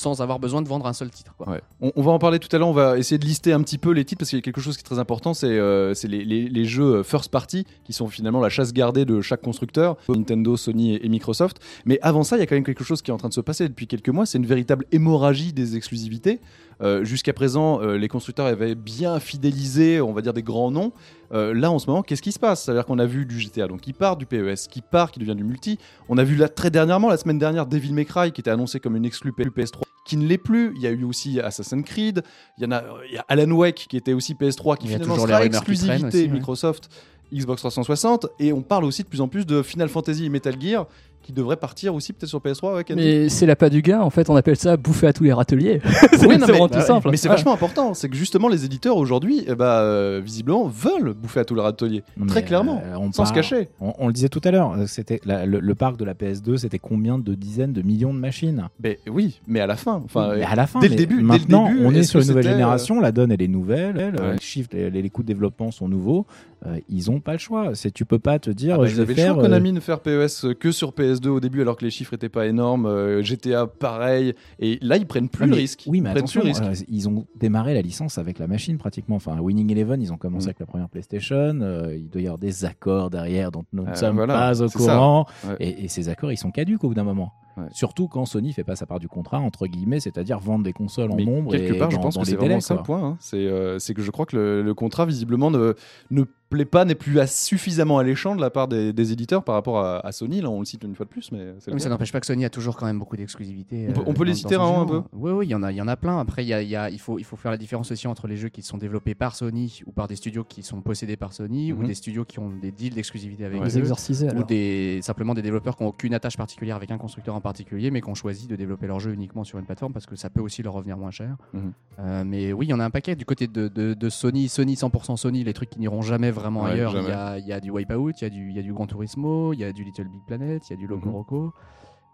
sans 0.00 0.22
avoir 0.22 0.38
besoin 0.38 0.62
de 0.62 0.68
vendre 0.68 0.86
un 0.86 0.92
seul 0.94 1.10
titre. 1.10 1.34
On, 1.80 2.02
va 2.02 2.10
en 2.10 2.18
parler 2.18 2.38
tout 2.38 2.48
à 2.52 2.58
l'heure, 2.58 2.68
on 2.68 2.72
va 2.72 2.98
essayer 2.98 3.18
de 3.18 3.24
lister 3.24 3.52
un 3.52 3.60
petit 3.62 3.76
peu 3.76 3.90
les 3.90 4.04
titres 4.04 4.20
parce 4.20 4.30
qu'il 4.30 4.38
y 4.38 4.40
a 4.40 4.42
quelque 4.42 4.60
chose 4.60 4.76
qui 4.76 4.80
est 4.80 4.84
très 4.84 4.98
important, 4.98 5.34
c'est 5.34 5.46
euh, 5.50 5.92
les, 6.04 6.64
jeux 6.64 7.02
first 7.02 7.30
party 7.30 7.66
qui 7.84 7.92
sont 7.92 8.08
finalement 8.08 8.40
la 8.40 8.48
chasse 8.48 8.72
gardée 8.72 9.04
de 9.04 9.20
chaque 9.20 9.42
constructeur, 9.42 9.96
Nintendo, 10.08 10.56
Sony 10.56 10.94
et, 10.94 11.08
Microsoft. 11.08 11.58
Mais 11.84 11.98
avant 12.00 12.22
ça, 12.22 12.36
il 12.36 12.40
y 12.40 12.42
a 12.42 12.46
quand 12.46 12.54
même 12.54 12.64
quelque 12.64 12.84
chose 12.84 13.02
qui 13.02 13.10
est 13.10 13.14
en 13.14 13.18
train 13.18 13.28
de 13.28 13.34
se 13.34 13.40
passer 13.42 13.68
depuis 13.68 13.86
quelques 13.86 14.08
mois, 14.08 14.24
c'est 14.24 14.38
une 14.38 14.46
véritable 14.46 14.86
hémorragie 14.90 15.52
des 15.52 15.76
exclusivités. 15.76 16.40
Euh, 16.82 17.04
jusqu'à 17.04 17.34
présent, 17.34 17.82
euh, 17.82 17.98
les 17.98 18.08
constructeurs 18.08 18.46
avaient 18.46 18.74
bien 18.74 19.20
fidélisé, 19.20 20.00
on 20.00 20.14
va 20.14 20.22
dire, 20.22 20.32
des 20.32 20.42
grands 20.42 20.70
noms. 20.70 20.92
là, 21.30 21.70
en 21.70 21.78
ce 21.78 21.86
moment, 21.86 22.02
qu'est-ce 22.02 22.22
qui 22.22 22.32
se 22.32 22.38
passe? 22.38 22.64
C'est-à-dire 22.64 22.86
qu'on 22.86 22.98
a 22.98 23.06
vu 23.06 23.26
du 23.26 23.38
GTA 23.38 23.68
donc 23.68 23.82
qui 23.82 23.92
part, 23.92 24.16
du 24.16 24.24
PES 24.24 24.66
qui 24.70 24.80
part, 24.80 25.12
qui 25.12 25.20
devient 25.20 25.36
du 25.36 25.44
multi. 25.44 25.78
On 26.08 26.16
a 26.16 26.24
vu 26.24 26.36
là, 26.36 26.48
très 26.48 26.70
dernièrement, 26.70 27.08
la 27.10 27.18
semaine 27.18 27.38
dernière, 27.38 27.66
Devil 27.66 27.92
May 27.92 28.06
Cry 28.06 28.32
qui 28.32 28.40
était 28.40 28.50
annoncé 28.50 28.80
comme 28.80 28.96
une 28.96 29.04
exclu 29.04 29.32
PS3 29.32 29.89
qui 30.10 30.16
ne 30.16 30.26
l'est 30.26 30.38
plus. 30.38 30.72
Il 30.74 30.82
y 30.82 30.88
a 30.88 30.90
eu 30.90 31.04
aussi 31.04 31.38
Assassin's 31.40 31.84
Creed. 31.84 32.22
Il 32.58 32.64
y 32.64 32.66
en 32.66 32.72
a, 32.72 32.82
il 33.08 33.14
y 33.14 33.18
a 33.18 33.24
Alan 33.28 33.50
Wake 33.52 33.86
qui 33.88 33.96
était 33.96 34.12
aussi 34.12 34.34
PS3 34.34 34.76
qui 34.76 34.88
finalement 34.88 35.16
sera 35.16 35.44
exclusivité 35.44 36.26
Microsoft. 36.28 36.88
Xbox 37.32 37.60
360 37.60 38.26
et 38.40 38.52
on 38.52 38.60
parle 38.60 38.82
aussi 38.82 39.04
de 39.04 39.08
plus 39.08 39.20
en 39.20 39.28
plus 39.28 39.46
de 39.46 39.62
Final 39.62 39.88
Fantasy 39.88 40.24
et 40.24 40.28
Metal 40.28 40.60
Gear 40.60 40.88
qui 41.22 41.32
devrait 41.32 41.56
partir 41.56 41.94
aussi 41.94 42.12
peut-être 42.12 42.28
sur 42.28 42.40
PS3 42.40 42.74
avec 42.74 42.90
Mais 42.90 43.28
c'est 43.28 43.46
la 43.46 43.56
pas 43.56 43.70
du 43.70 43.82
gain, 43.82 44.00
en 44.00 44.10
fait, 44.10 44.30
on 44.30 44.36
appelle 44.36 44.56
ça 44.56 44.76
bouffer 44.76 45.06
à 45.06 45.12
tous 45.12 45.24
les 45.24 45.32
râteliers. 45.32 45.80
c'est 46.12 46.26
vraiment 46.26 46.68
tout 46.68 46.80
simple. 46.80 47.10
Mais 47.10 47.16
c'est 47.16 47.28
vachement 47.28 47.52
important, 47.52 47.94
c'est 47.94 48.08
que 48.08 48.16
justement 48.16 48.48
les 48.48 48.64
éditeurs 48.64 48.96
aujourd'hui, 48.96 49.44
eh 49.46 49.54
ben, 49.54 49.64
euh, 49.64 50.20
visiblement, 50.24 50.66
veulent 50.66 51.14
bouffer 51.14 51.40
à 51.40 51.44
tous 51.44 51.54
les 51.54 51.62
râteliers. 51.62 52.02
Très 52.28 52.44
clairement, 52.44 52.82
euh, 52.84 53.08
sans 53.12 53.26
se 53.26 53.32
cacher. 53.32 53.68
On, 53.80 54.06
le 54.06 54.12
disait 54.12 54.28
tout 54.28 54.40
à 54.44 54.50
l'heure, 54.50 54.74
c'était 54.86 55.20
le, 55.24 55.74
parc 55.74 55.96
de 55.96 56.04
la 56.04 56.14
PS2, 56.14 56.58
c'était 56.58 56.78
combien 56.78 57.18
de 57.18 57.34
dizaines 57.34 57.72
de 57.72 57.82
millions 57.82 58.14
de 58.14 58.18
machines? 58.18 58.68
Mais, 58.82 58.98
Oui, 59.08 59.40
mais 59.46 59.60
à 59.60 59.66
la 59.66 59.76
fin. 59.76 60.02
Enfin, 60.04 60.30
à 60.40 60.54
la 60.54 60.66
fin, 60.66 60.80
dès 60.80 60.88
le 60.88 60.96
début. 60.96 61.20
Maintenant, 61.22 61.70
on 61.80 61.94
est, 61.94 62.02
sur 62.02 62.20
une 62.20 62.28
nouvelle 62.28 62.44
génération, 62.44 63.00
la 63.00 63.12
donne 63.12 63.32
elle 63.32 63.42
est 63.42 63.48
nouvelle, 63.48 64.12
les 64.14 64.38
chiffres, 64.40 64.70
les, 64.72 65.10
coûts 65.10 65.22
de 65.22 65.28
développement 65.28 65.70
sont 65.70 65.88
nouveaux. 65.88 66.26
Euh, 66.66 66.78
ils 66.88 67.10
ont 67.10 67.20
pas 67.20 67.32
le 67.32 67.38
choix. 67.38 67.72
Tu 67.94 68.04
peux 68.04 68.18
pas 68.18 68.38
te 68.38 68.50
dire. 68.50 68.74
Ah 68.74 68.78
bah, 68.78 68.86
je 68.86 69.00
vais 69.02 69.14
faire. 69.14 69.34
Le 69.34 69.40
choix, 69.40 69.42
Konami 69.44 69.72
de 69.72 69.80
faire 69.80 70.00
PES 70.00 70.54
que 70.58 70.72
sur 70.72 70.92
PS2 71.10 71.28
au 71.28 71.40
début 71.40 71.60
alors 71.60 71.76
que 71.76 71.84
les 71.84 71.90
chiffres 71.90 72.14
étaient 72.14 72.28
pas 72.28 72.46
énormes. 72.46 72.86
Euh, 72.86 73.22
GTA 73.22 73.66
pareil. 73.66 74.34
Et 74.58 74.78
là 74.82 74.96
ils 74.96 75.06
prennent 75.06 75.28
plus 75.28 75.46
le 75.46 75.54
risque. 75.54 75.84
Oui, 75.86 76.00
mais 76.00 76.10
attention, 76.10 76.42
euh, 76.44 76.74
ils 76.88 77.08
ont 77.08 77.26
démarré 77.38 77.74
la 77.74 77.82
licence 77.82 78.18
avec 78.18 78.38
la 78.38 78.46
machine 78.46 78.78
pratiquement. 78.78 79.16
Enfin, 79.16 79.38
Winning 79.38 79.70
Eleven, 79.70 80.00
ils 80.00 80.12
ont 80.12 80.18
commencé 80.18 80.46
mm. 80.46 80.50
avec 80.50 80.60
la 80.60 80.66
première 80.66 80.88
PlayStation. 80.88 81.88
il 81.90 82.08
doit 82.08 82.22
y 82.22 82.26
avoir 82.26 82.38
des 82.38 82.64
accords 82.64 83.10
derrière 83.10 83.50
dont 83.50 83.64
nous 83.72 83.84
ne 83.84 83.94
sommes 83.94 84.26
pas 84.26 84.62
au 84.62 84.68
courant. 84.68 85.26
Et, 85.58 85.84
et, 85.84 85.88
ces 85.88 86.08
accords, 86.08 86.32
ils 86.32 86.36
sont 86.36 86.50
caduques 86.50 86.84
au 86.84 86.88
bout 86.88 86.94
d'un 86.94 87.04
moment. 87.04 87.32
Surtout 87.72 88.08
quand 88.08 88.24
Sony 88.24 88.52
fait 88.52 88.64
pas 88.64 88.76
sa 88.76 88.86
part 88.86 88.98
du 88.98 89.08
contrat, 89.08 89.38
entre 89.38 89.66
guillemets, 89.66 90.00
c'est-à-dire 90.00 90.38
vendre 90.38 90.64
des 90.64 90.72
consoles 90.72 91.10
en 91.10 91.16
nombre. 91.16 91.52
Quelque 91.52 91.78
part, 91.78 91.90
je 91.90 91.98
pense 91.98 92.16
que 92.16 92.24
c'est 92.24 92.36
vraiment 92.36 92.60
ça 92.60 92.74
le 92.74 92.82
point. 92.82 93.02
Hein. 93.02 93.16
C'est 93.20 93.94
que 93.94 94.02
je 94.02 94.10
crois 94.10 94.26
que 94.26 94.36
le, 94.36 94.62
le 94.62 94.74
contrat, 94.74 95.06
visiblement, 95.06 95.50
ne, 95.50 95.74
ne 96.10 96.24
plaît 96.50 96.64
pas, 96.64 96.84
n'est 96.84 96.94
plus 96.94 97.18
suffisamment 97.26 97.98
alléchant 97.98 98.34
de 98.36 98.40
la 98.40 98.50
part 98.50 98.68
des, 98.68 99.12
éditeurs 99.12 99.44
par 99.44 99.54
rapport 99.54 99.80
à, 99.80 100.12
Sony. 100.12 100.40
Là, 100.40 100.50
on 100.50 100.60
le 100.60 100.66
cite 100.66 100.82
une 100.84 100.94
fois 100.94 101.06
de 101.06 101.10
plus, 101.10 101.32
mais, 101.32 101.54
ça 101.78 101.88
n'empêche 101.88 102.12
pas 102.12 102.20
que 102.20 102.26
Sony 102.26 102.44
a 102.44 102.50
toujours 102.50 102.76
quand 102.76 102.86
même 102.86 102.98
beaucoup 102.98 103.16
d'exclusivité. 103.16 103.88
On, 104.06 104.12
peut, 104.12 104.24
les 104.24 104.34
citer 104.34 104.56
un 104.56 104.84
peu. 104.84 105.02
Oui, 105.12 105.32
oui, 105.32 105.46
il 105.46 105.50
y 105.50 105.54
en 105.54 105.62
a, 105.62 105.72
il 105.72 105.76
y 105.76 105.82
en 105.82 105.88
a 105.88 105.96
plein. 105.96 106.18
Après, 106.18 106.44
il 106.44 106.48
y 106.48 106.76
a, 106.76 106.90
il 106.90 106.98
faut, 106.98 107.18
il 107.18 107.24
faut 107.24 107.36
faire 107.36 107.50
la 107.50 107.56
différence 107.56 107.90
aussi 107.90 108.06
entre 108.06 108.26
les 108.26 108.36
jeux 108.36 108.48
qui 108.48 108.62
sont 108.62 108.78
développés 108.78 109.14
par 109.14 109.34
Sony 109.34 109.82
ou 109.86 109.92
par 109.92 110.08
des 110.08 110.16
studios 110.16 110.44
qui 110.44 110.62
sont 110.62 110.80
possédés 110.82 111.16
par 111.16 111.32
Sony 111.32 111.72
ou 111.72 111.78
mhm. 111.78 111.86
des 111.86 111.94
studios 111.94 112.24
qui 112.24 112.38
ont 112.38 112.50
des 112.50 112.72
deals 112.72 112.94
d'exclusivité 112.94 113.44
avec 113.44 113.62
exorcisés 113.62 114.28
ou 114.34 114.44
des 114.44 115.00
simplement 115.02 115.34
des 115.34 115.42
développeurs 115.42 115.76
qui 115.76 115.82
n'ont 115.82 115.90
aucune 115.90 116.14
attache 116.14 116.36
particulière 116.36 116.76
avec 116.76 116.90
un 116.90 116.98
constructeur 116.98 117.34
en 117.34 117.40
particulier, 117.40 117.90
mais 117.90 118.00
qui 118.00 118.08
ont 118.08 118.14
choisi 118.14 118.46
de 118.46 118.56
développer 118.56 118.86
leur 118.86 119.00
jeu 119.00 119.12
uniquement 119.12 119.44
sur 119.44 119.58
une 119.58 119.66
plateforme 119.66 119.92
parce 119.92 120.06
que 120.06 120.16
ça 120.16 120.30
peut 120.30 120.40
aussi 120.40 120.62
leur 120.62 120.74
revenir 120.74 120.96
moins 120.96 121.10
cher. 121.10 121.36
Mhm. 121.52 121.72
Euh, 121.98 122.24
mais 122.24 122.52
oui, 122.52 122.66
il 122.66 122.70
y 122.70 122.74
en 122.74 122.80
a 122.80 122.84
un 122.84 122.90
paquet 122.90 123.14
du 123.16 123.24
côté 123.24 123.46
de, 123.46 123.68
de, 123.68 124.08
Sony, 124.08 124.48
Sony 124.48 124.74
100% 124.74 125.16
Sony, 125.16 125.44
les 125.44 125.52
trucs 125.52 125.70
qui 125.70 125.78
n'iront 125.78 126.02
jamais 126.02 126.30
vraiment 126.30 126.39
ailleurs 126.64 126.94
il 127.38 127.46
y 127.46 127.52
a 127.52 127.60
du 127.60 127.70
Wipeout, 127.70 128.12
il 128.20 128.22
y, 128.22 128.24
a 128.24 128.30
du, 128.30 128.52
y 128.52 128.58
a 128.58 128.62
du 128.62 128.72
Gran 128.72 128.86
Turismo, 128.86 129.52
il 129.52 129.60
y 129.60 129.64
a 129.64 129.72
du 129.72 129.84
Little 129.84 130.08
Big 130.08 130.22
Planet, 130.26 130.68
il 130.68 130.72
y 130.72 130.74
a 130.74 130.76
du 130.76 130.86
Loco 130.86 131.08
mhm. 131.08 131.14
Roco. 131.14 131.54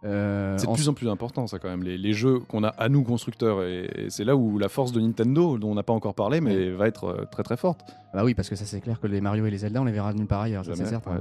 Euh, 0.05 0.57
c'est 0.59 0.69
de 0.69 0.73
plus 0.73 0.89
en 0.89 0.95
plus 0.95 1.09
important, 1.09 1.47
ça 1.47 1.59
quand 1.59 1.69
même, 1.69 1.83
les, 1.83 1.97
les 1.97 2.13
jeux 2.13 2.39
qu'on 2.39 2.63
a 2.63 2.69
à 2.69 2.89
nous 2.89 3.03
constructeurs, 3.03 3.63
et, 3.65 4.07
c'est 4.09 4.25
là 4.25 4.37
où 4.37 4.59
la 4.59 4.69
force 4.69 4.93
de 4.93 5.01
Nintendo, 5.01 5.59
dont 5.59 5.71
on 5.71 5.75
n'a 5.75 5.83
pas 5.83 5.95
encore 5.95 6.15
parlé, 6.15 6.41
mais 6.41 6.71
va 6.71 6.87
être 6.87 7.05
euh, 7.05 7.25
très 7.31 7.43
très 7.43 7.57
forte. 7.57 7.81
Bah 8.15 8.23
oui, 8.23 8.35
parce 8.35 8.49
que 8.49 8.57
ça 8.57 8.65
c'est 8.67 8.81
clair 8.81 9.01
que 9.01 9.07
les 9.07 9.21
Mario 9.21 9.47
et 9.47 9.51
les 9.51 9.59
Zelda, 9.59 9.81
on 9.81 9.85
les 9.85 9.93
verra 9.93 10.13
nulle 10.13 10.27
part 10.27 10.43
ailleurs, 10.43 10.65
c'est 10.65 10.87
certain. 10.87 11.21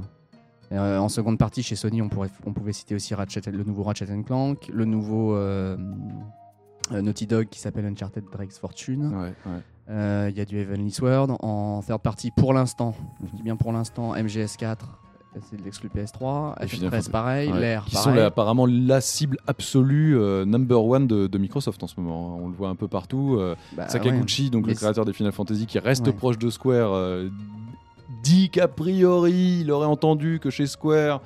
Euh, 0.72 0.98
en 0.98 1.08
seconde 1.08 1.38
partie, 1.38 1.62
chez 1.62 1.76
Sony, 1.76 2.02
on, 2.02 2.08
pourrait, 2.08 2.30
on 2.44 2.52
pouvait 2.52 2.72
citer 2.72 2.94
aussi 2.94 3.14
Ratchet, 3.14 3.40
le 3.50 3.62
nouveau 3.62 3.84
Ratchet 3.84 4.06
Clank, 4.24 4.68
le 4.72 4.84
nouveau 4.84 5.36
Naughty 6.90 7.26
Dog 7.26 7.48
qui 7.48 7.58
s'appelle 7.58 7.86
Uncharted 7.86 8.24
Drake's 8.30 8.58
Fortune. 8.58 9.14
Ouais, 9.14 9.32
ouais. 9.46 9.60
Euh, 9.88 10.28
il 10.30 10.36
y 10.36 10.40
a 10.40 10.44
du 10.44 10.58
Heavenly 10.58 10.90
Sword. 10.90 11.36
En 11.40 11.82
third 11.82 12.00
party, 12.00 12.30
pour 12.30 12.52
l'instant, 12.52 12.94
je 13.24 13.36
dis 13.36 13.42
bien 13.42 13.56
pour 13.56 13.72
l'instant, 13.72 14.14
MGS4, 14.14 14.78
c'est 15.48 15.58
de 15.58 15.64
l'exclu 15.64 15.88
PS3. 15.94 16.58
FF13, 16.60 17.10
pareil. 17.10 17.52
L'air, 17.52 17.84
Qui 17.84 17.96
sont 17.96 18.16
apparemment 18.16 18.66
la 18.66 19.00
cible 19.00 19.38
absolue, 19.46 20.18
euh, 20.18 20.44
number 20.44 20.82
one 20.82 21.06
de, 21.06 21.38
Microsoft 21.38 21.82
en 21.82 21.86
ce 21.86 22.00
moment. 22.00 22.38
On 22.42 22.48
le 22.48 22.54
voit 22.54 22.68
un 22.68 22.74
peu 22.74 22.88
partout. 22.88 23.36
Euh, 23.38 23.54
bah, 23.76 23.88
Sakaguchi, 23.88 24.50
donc 24.50 24.66
le 24.66 24.74
créateur 24.74 25.04
des 25.04 25.12
Final 25.12 25.32
Fantasy, 25.32 25.66
qui 25.66 25.78
reste 25.78 26.10
proche 26.12 26.38
de 26.38 26.50
Square, 26.50 27.28
dit 28.22 28.50
qu'a 28.50 28.68
priori, 28.68 29.60
il 29.60 29.70
aurait 29.70 29.86
entendu 29.86 30.40
que 30.40 30.50
chez 30.50 30.66
Square, 30.66 31.20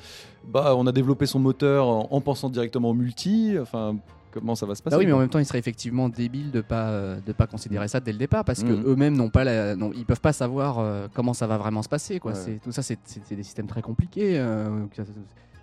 bah, 0.49 0.75
on 0.77 0.87
a 0.87 0.93
développé 0.93 1.25
son 1.25 1.39
moteur 1.39 1.87
en, 1.89 2.21
pensant 2.21 2.51
directement 2.51 2.91
au 2.91 2.95
multi. 2.95 3.55
Enfin, 3.61 3.97
comment 4.31 4.55
ça 4.55 4.67
va 4.67 4.75
se 4.75 4.83
passer. 4.83 4.95
Bah 4.95 4.99
oui, 4.99 5.07
mais 5.07 5.13
en 5.13 5.19
même 5.19 5.29
temps, 5.29 5.39
il 5.39 5.45
serait 5.45 5.59
effectivement 5.59 6.09
débile 6.09 6.51
de 6.51 6.61
pas 6.61 6.89
euh, 6.89 7.21
de 7.25 7.33
pas 7.33 7.47
considérer 7.47 7.89
ça 7.89 8.01
dès 8.01 8.13
le 8.13 8.19
départ 8.19 8.45
parce 8.45 8.63
que 8.63 8.73
mhm. 8.73 8.85
eux-mêmes 8.87 9.17
n'ont 9.17 9.31
pas 9.31 9.45
la, 9.45 9.77
non, 9.77 9.93
ils 9.95 10.05
peuvent 10.05 10.21
pas 10.21 10.33
savoir 10.33 10.79
euh, 10.79 11.09
comment 11.15 11.35
ça 11.35 11.47
va 11.47 11.59
vraiment 11.59 11.83
se 11.83 11.89
passer 11.89 12.21
quoi. 12.21 12.35
C'est 12.35 12.61
tout 12.63 12.73
ça, 12.73 12.83
c'est 12.83 12.99
des 13.31 13.43
systèmes 13.43 13.67
très 13.67 13.83
compliqués. 13.83 14.39
Euh, 14.39 14.87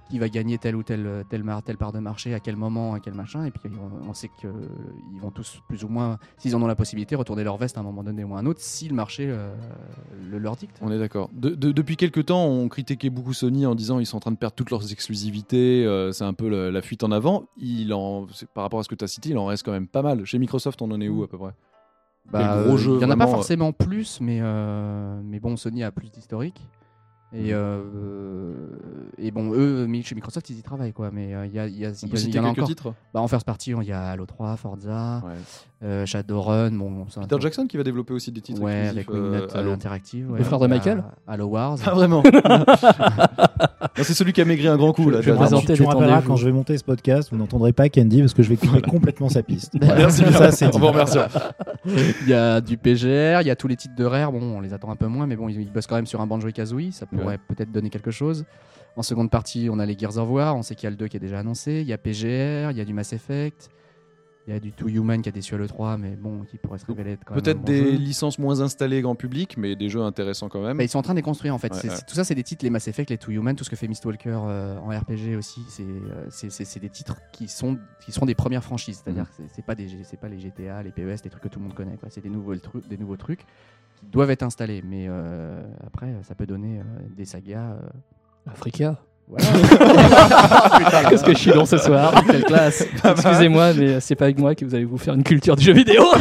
qui 0.09 0.19
va 0.19 0.29
gagner 0.29 0.57
telle 0.57 0.75
ou 0.75 0.83
telle, 0.83 1.25
telle, 1.29 1.43
telle 1.65 1.77
part 1.77 1.91
de 1.91 1.99
marché, 1.99 2.33
à 2.33 2.39
quel 2.39 2.55
moment, 2.55 2.93
à 2.93 2.99
quel 2.99 3.13
machin. 3.13 3.45
Et 3.45 3.51
puis 3.51 3.69
on, 4.07 4.13
sait 4.13 4.29
qu'ils 4.39 5.19
vont 5.21 5.31
tous, 5.31 5.61
plus 5.67 5.83
ou 5.83 5.87
moins, 5.87 6.17
s'ils 6.37 6.55
en 6.55 6.61
ont 6.61 6.67
la 6.67 6.75
possibilité, 6.75 7.15
retourner 7.15 7.43
leur 7.43 7.57
veste 7.57 7.77
à 7.77 7.81
un 7.81 7.83
moment 7.83 8.03
donné 8.03 8.23
ou 8.23 8.35
à 8.35 8.39
un 8.39 8.45
autre, 8.45 8.61
si 8.61 8.87
le 8.87 8.95
marché 8.95 9.25
euh, 9.27 9.53
le 10.29 10.39
leur 10.39 10.55
dicte. 10.55 10.77
On 10.81 10.91
est 10.91 10.99
d'accord. 10.99 11.29
depuis 11.33 11.97
quelques 11.97 12.25
temps, 12.25 12.45
on 12.45 12.67
critiquait 12.69 13.09
beaucoup 13.09 13.33
Sony 13.33 13.65
en 13.65 13.75
disant 13.75 13.99
ils 13.99 14.05
sont 14.05 14.17
en 14.17 14.21
train 14.21 14.31
de 14.31 14.37
perdre 14.37 14.55
toutes 14.55 14.71
leurs 14.71 14.91
exclusivités, 14.91 15.85
euh, 15.85 16.11
c'est 16.11 16.23
un 16.23 16.33
peu 16.33 16.69
la, 16.69 16.81
fuite 16.81 17.03
en 17.03 17.11
avant. 17.11 17.45
Il 17.57 17.93
en, 17.93 18.27
par 18.53 18.63
rapport 18.63 18.79
à 18.79 18.83
ce 18.83 18.89
que 18.89 18.95
tu 18.95 19.03
as 19.03 19.07
cité, 19.07 19.29
il 19.29 19.37
en 19.37 19.45
reste 19.45 19.63
quand 19.63 19.71
même 19.71 19.87
pas 19.87 20.01
mal. 20.01 20.25
Chez 20.25 20.39
Microsoft, 20.39 20.81
on 20.81 20.91
en 20.91 21.01
est 21.01 21.09
où 21.09 21.23
à 21.23 21.27
peu 21.27 21.37
près? 21.37 21.53
Bah, 22.31 22.63
Il 22.67 22.97
n'y 22.97 23.05
en 23.05 23.09
a 23.09 23.15
pas 23.15 23.27
forcément 23.27 23.71
plus, 23.71 24.19
mais, 24.19 24.39
euh, 24.41 25.19
mais 25.23 25.39
bon, 25.39 25.55
Sony 25.55 25.83
a 25.83 25.91
plus 25.91 26.11
d'historique. 26.11 26.61
Et, 27.33 27.51
mhm. 27.51 27.51
euh, 27.53 28.53
et 29.17 29.31
bon, 29.31 29.51
eux, 29.53 29.85
chez 30.03 30.15
Microsoft, 30.15 30.49
ils 30.49 30.59
y 30.59 30.63
travaillent, 30.63 30.93
quoi. 30.93 31.11
Mais 31.11 31.33
euh, 31.33 31.45
il 31.45 31.53
y, 31.53 31.59
a, 31.59 31.67
y, 31.67 31.85
a, 31.85 31.89
y, 31.89 32.29
y 32.29 32.39
en 32.39 32.45
a 32.45 32.47
encore. 32.47 32.67
Titres 32.67 32.93
bah, 33.13 33.19
en 33.19 33.27
first 33.27 33.45
party, 33.45 33.71
il 33.71 33.87
y 33.87 33.91
a 33.91 34.11
Halo 34.11 34.25
3, 34.25 34.55
Forza, 34.55 35.23
euh, 35.83 36.05
Shadowrun. 36.05 36.71
Bon, 36.71 37.05
Peter 37.05 37.35
Jackson 37.39 37.67
qui 37.67 37.75
va 37.75 37.83
développer 37.83 38.13
aussi 38.13 38.31
des 38.31 38.39
titres 38.39 38.61
ouais, 38.61 38.87
avec 38.87 39.09
Winnet 39.09 39.53
Interactive. 39.53 40.33
Le 40.35 40.43
frère 40.43 40.59
de 40.59 40.67
Michael 40.67 41.03
Halo 41.27 41.47
Wars. 41.47 41.77
Ah, 41.85 41.93
vraiment 41.93 42.23
C'est 43.95 44.13
celui 44.13 44.33
qui 44.33 44.41
a 44.41 44.45
maigri 44.45 44.67
un 44.67 44.77
grand 44.77 44.93
coup. 44.93 45.09
Là, 45.09 45.21
je 45.21 45.31
vais 45.31 45.75
tu, 45.75 45.83
rappelleras 45.83 46.21
quand 46.21 46.35
je 46.35 46.45
vais 46.45 46.51
monter 46.51 46.77
ce 46.77 46.83
podcast, 46.83 47.29
vous 47.31 47.37
n'entendrez 47.37 47.73
pas 47.73 47.89
Candy 47.89 48.21
parce 48.21 48.33
que 48.33 48.43
je 48.43 48.49
vais 48.49 48.57
couper 48.57 48.81
complètement 48.81 49.29
sa 49.29 49.43
piste. 49.43 49.73
Merci, 49.81 50.23
ça, 50.31 50.51
c'est 50.51 50.69
bon, 50.77 50.93
merci. 50.93 51.17
Il 51.85 52.27
y 52.27 52.33
a 52.33 52.61
du 52.61 52.77
PGR, 52.77 53.41
il 53.41 53.47
y 53.47 53.51
a 53.51 53.55
tous 53.55 53.67
les 53.67 53.75
titres 53.75 53.95
de 53.95 54.05
Rare. 54.05 54.31
Bon, 54.31 54.41
on 54.41 54.61
les 54.61 54.73
attend 54.73 54.91
un 54.91 54.95
peu 54.95 55.07
moins, 55.07 55.27
mais 55.27 55.35
bon, 55.35 55.49
ils 55.49 55.71
bossent 55.71 55.87
quand 55.87 55.95
même 55.95 56.05
sur 56.05 56.21
un 56.21 56.27
Banjo 56.27 56.49
Kazooie. 56.51 56.91
Ça 56.91 57.05
pourrait 57.05 57.37
peut-être 57.37 57.71
donner 57.71 57.89
quelque 57.89 58.11
chose. 58.11 58.45
En 58.95 59.03
seconde 59.03 59.29
partie, 59.29 59.69
on 59.71 59.77
a 59.79 59.85
les 59.85 59.97
Gears 59.97 60.17
of 60.17 60.29
War. 60.29 60.55
On 60.55 60.63
sait 60.63 60.75
qu'il 60.75 60.85
y 60.85 60.87
a 60.87 60.91
le 60.91 60.95
2 60.95 61.07
qui 61.07 61.17
est 61.17 61.19
déjà 61.19 61.39
annoncé. 61.39 61.81
Il 61.81 61.87
y 61.87 61.93
a 61.93 61.97
PGR, 61.97 62.71
il 62.71 62.77
y 62.77 62.81
a 62.81 62.85
du 62.85 62.93
Mass 62.93 63.13
Effect. 63.13 63.69
Il 64.47 64.53
y 64.53 64.55
a 64.55 64.61
du 64.61 64.71
Too 64.71 64.87
Human 64.87 65.21
qui 65.21 65.27
a 65.27 65.31
déçu 65.33 65.57
le 65.57 65.67
3, 65.67 65.97
mais 65.97 66.15
bon, 66.15 66.45
qui 66.45 66.57
pourrait 66.57 66.77
se 66.77 66.85
révéler 66.85 67.11
être 67.11 67.25
quand. 67.25 67.33
Peut-être 67.33 67.65
des 67.65 67.91
licences 67.91 68.39
moins 68.39 68.61
installées 68.61 69.01
grand 69.01 69.15
public, 69.15 69.57
mais 69.57 69.75
des 69.75 69.89
jeux 69.89 70.01
intéressants 70.01 70.47
quand 70.47 70.61
même. 70.61 70.77
Bah, 70.77 70.85
ils 70.85 70.89
sont 70.89 70.99
en 70.99 71.01
train 71.01 71.13
de 71.13 71.19
les 71.19 71.23
construire 71.23 71.53
en 71.53 71.57
fait. 71.57 71.67
Tout 71.69 72.15
ça, 72.15 72.23
c'est 72.23 72.33
des 72.33 72.43
titres, 72.43 72.63
les 72.63 72.69
Mass 72.69 72.87
Effect, 72.87 73.09
les 73.09 73.17
Too 73.17 73.31
Human, 73.31 73.57
tout 73.57 73.65
ce 73.65 73.69
que 73.69 73.75
fait 73.75 73.89
Mistwalker 73.89 74.39
euh, 74.45 74.79
en 74.79 74.97
RPG 74.97 75.35
aussi. 75.37 75.65
Euh, 75.81 76.27
c'est 76.29 76.79
des 76.79 76.89
titres 76.89 77.17
qui 77.33 77.49
sont, 77.49 77.77
qui 77.99 78.13
sont 78.13 78.25
des 78.25 78.35
premières 78.35 78.63
franchises. 78.63 79.01
C'est-à-dire 79.03 79.25
mm. 79.25 79.43
que 79.43 79.49
c'est 79.53 79.65
pas, 79.65 79.75
des, 79.75 79.87
pas 80.21 80.29
les 80.29 80.39
GTA, 80.39 80.81
les 80.81 80.91
PES, 80.91 81.23
des 81.23 81.29
trucs 81.29 81.43
que 81.43 81.49
tout 81.49 81.59
le 81.59 81.65
monde 81.65 81.73
connaît. 81.75 81.97
C'est 82.07 82.23
des 82.23 82.29
nouveaux, 82.29 82.55
trucs, 82.55 82.87
des 82.87 82.97
nouveaux 82.97 83.17
trucs 83.17 83.41
qui 83.99 84.05
doivent 84.05 84.31
être 84.31 84.43
installés. 84.43 84.81
Mais 84.81 85.07
euh, 85.09 85.61
après, 85.85 86.15
ça 86.23 86.35
peut 86.35 86.45
donner 86.45 86.79
des 87.17 87.25
sagas. 87.25 87.77
Africa 88.45 88.97
Qu'est-ce 91.09 91.23
que 91.23 91.33
je 91.33 91.37
suis 91.37 91.51
long 91.51 91.65
ce 91.65 91.77
soir 91.77 92.23
Quelle 92.25 92.45
classe 92.45 92.85
Excusez-moi, 93.03 93.73
mais 93.73 93.99
c'est 93.99 94.15
pas 94.15 94.25
avec 94.25 94.39
moi 94.39 94.55
que 94.55 94.63
vous 94.63 94.73
allez 94.73 94.85
vous 94.85 94.97
faire 94.97 95.15
une 95.15 95.23
culture 95.23 95.57
du 95.57 95.65
jeu 95.65 95.73
vidéo. 95.73 96.01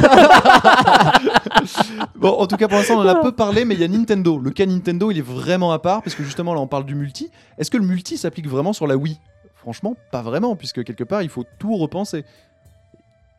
bon, 2.17 2.31
en 2.31 2.49
tout 2.49 2.57
cas, 2.57 2.67
pour 2.67 2.77
l'instant, 2.79 2.97
on 2.97 3.03
en 3.03 3.07
a 3.07 3.15
peu 3.23 3.31
parlé, 3.31 3.65
mais 3.65 3.75
il 3.75 3.81
y 3.81 3.85
a 3.85 3.89
Nintendo. 3.89 4.41
Le 4.41 4.51
cas 4.51 4.67
Nintendo, 4.67 5.13
il 5.13 5.19
est 5.19 5.25
vraiment 5.25 5.71
à 5.71 5.79
part, 5.79 6.03
parce 6.03 6.17
que 6.17 6.25
justement, 6.25 6.53
là, 6.53 6.61
on 6.61 6.67
parle 6.67 6.85
du 6.85 6.97
multi. 6.97 7.31
Est-ce 7.59 7.71
que 7.71 7.77
le 7.77 7.87
multi 7.87 8.17
s'applique 8.17 8.49
vraiment 8.49 8.73
sur 8.73 8.89
la 8.89 8.97
Wii? 8.97 9.21
Franchement, 9.55 9.95
pas 10.11 10.23
vraiment, 10.23 10.57
puisque 10.57 10.83
quelque 10.83 11.05
part, 11.05 11.23
il 11.23 11.29
faut 11.29 11.45
tout 11.61 11.77
repenser. 11.77 12.25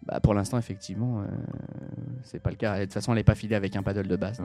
bah, 0.03 0.21
pour 0.21 0.33
l'instant, 0.33 0.57
effectivement, 0.57 1.23
c'est 2.23 2.39
pas 2.39 2.51
le 2.51 2.55
cas. 2.55 2.79
De 2.79 2.83
toute 2.85 2.93
façon, 2.93 3.11
elle 3.11 3.17
n'est 3.17 3.23
pas 3.25 3.35
filée 3.35 3.55
avec 3.55 3.75
un 3.75 3.83
paddle 3.83 4.07
de 4.07 4.15
base. 4.15 4.41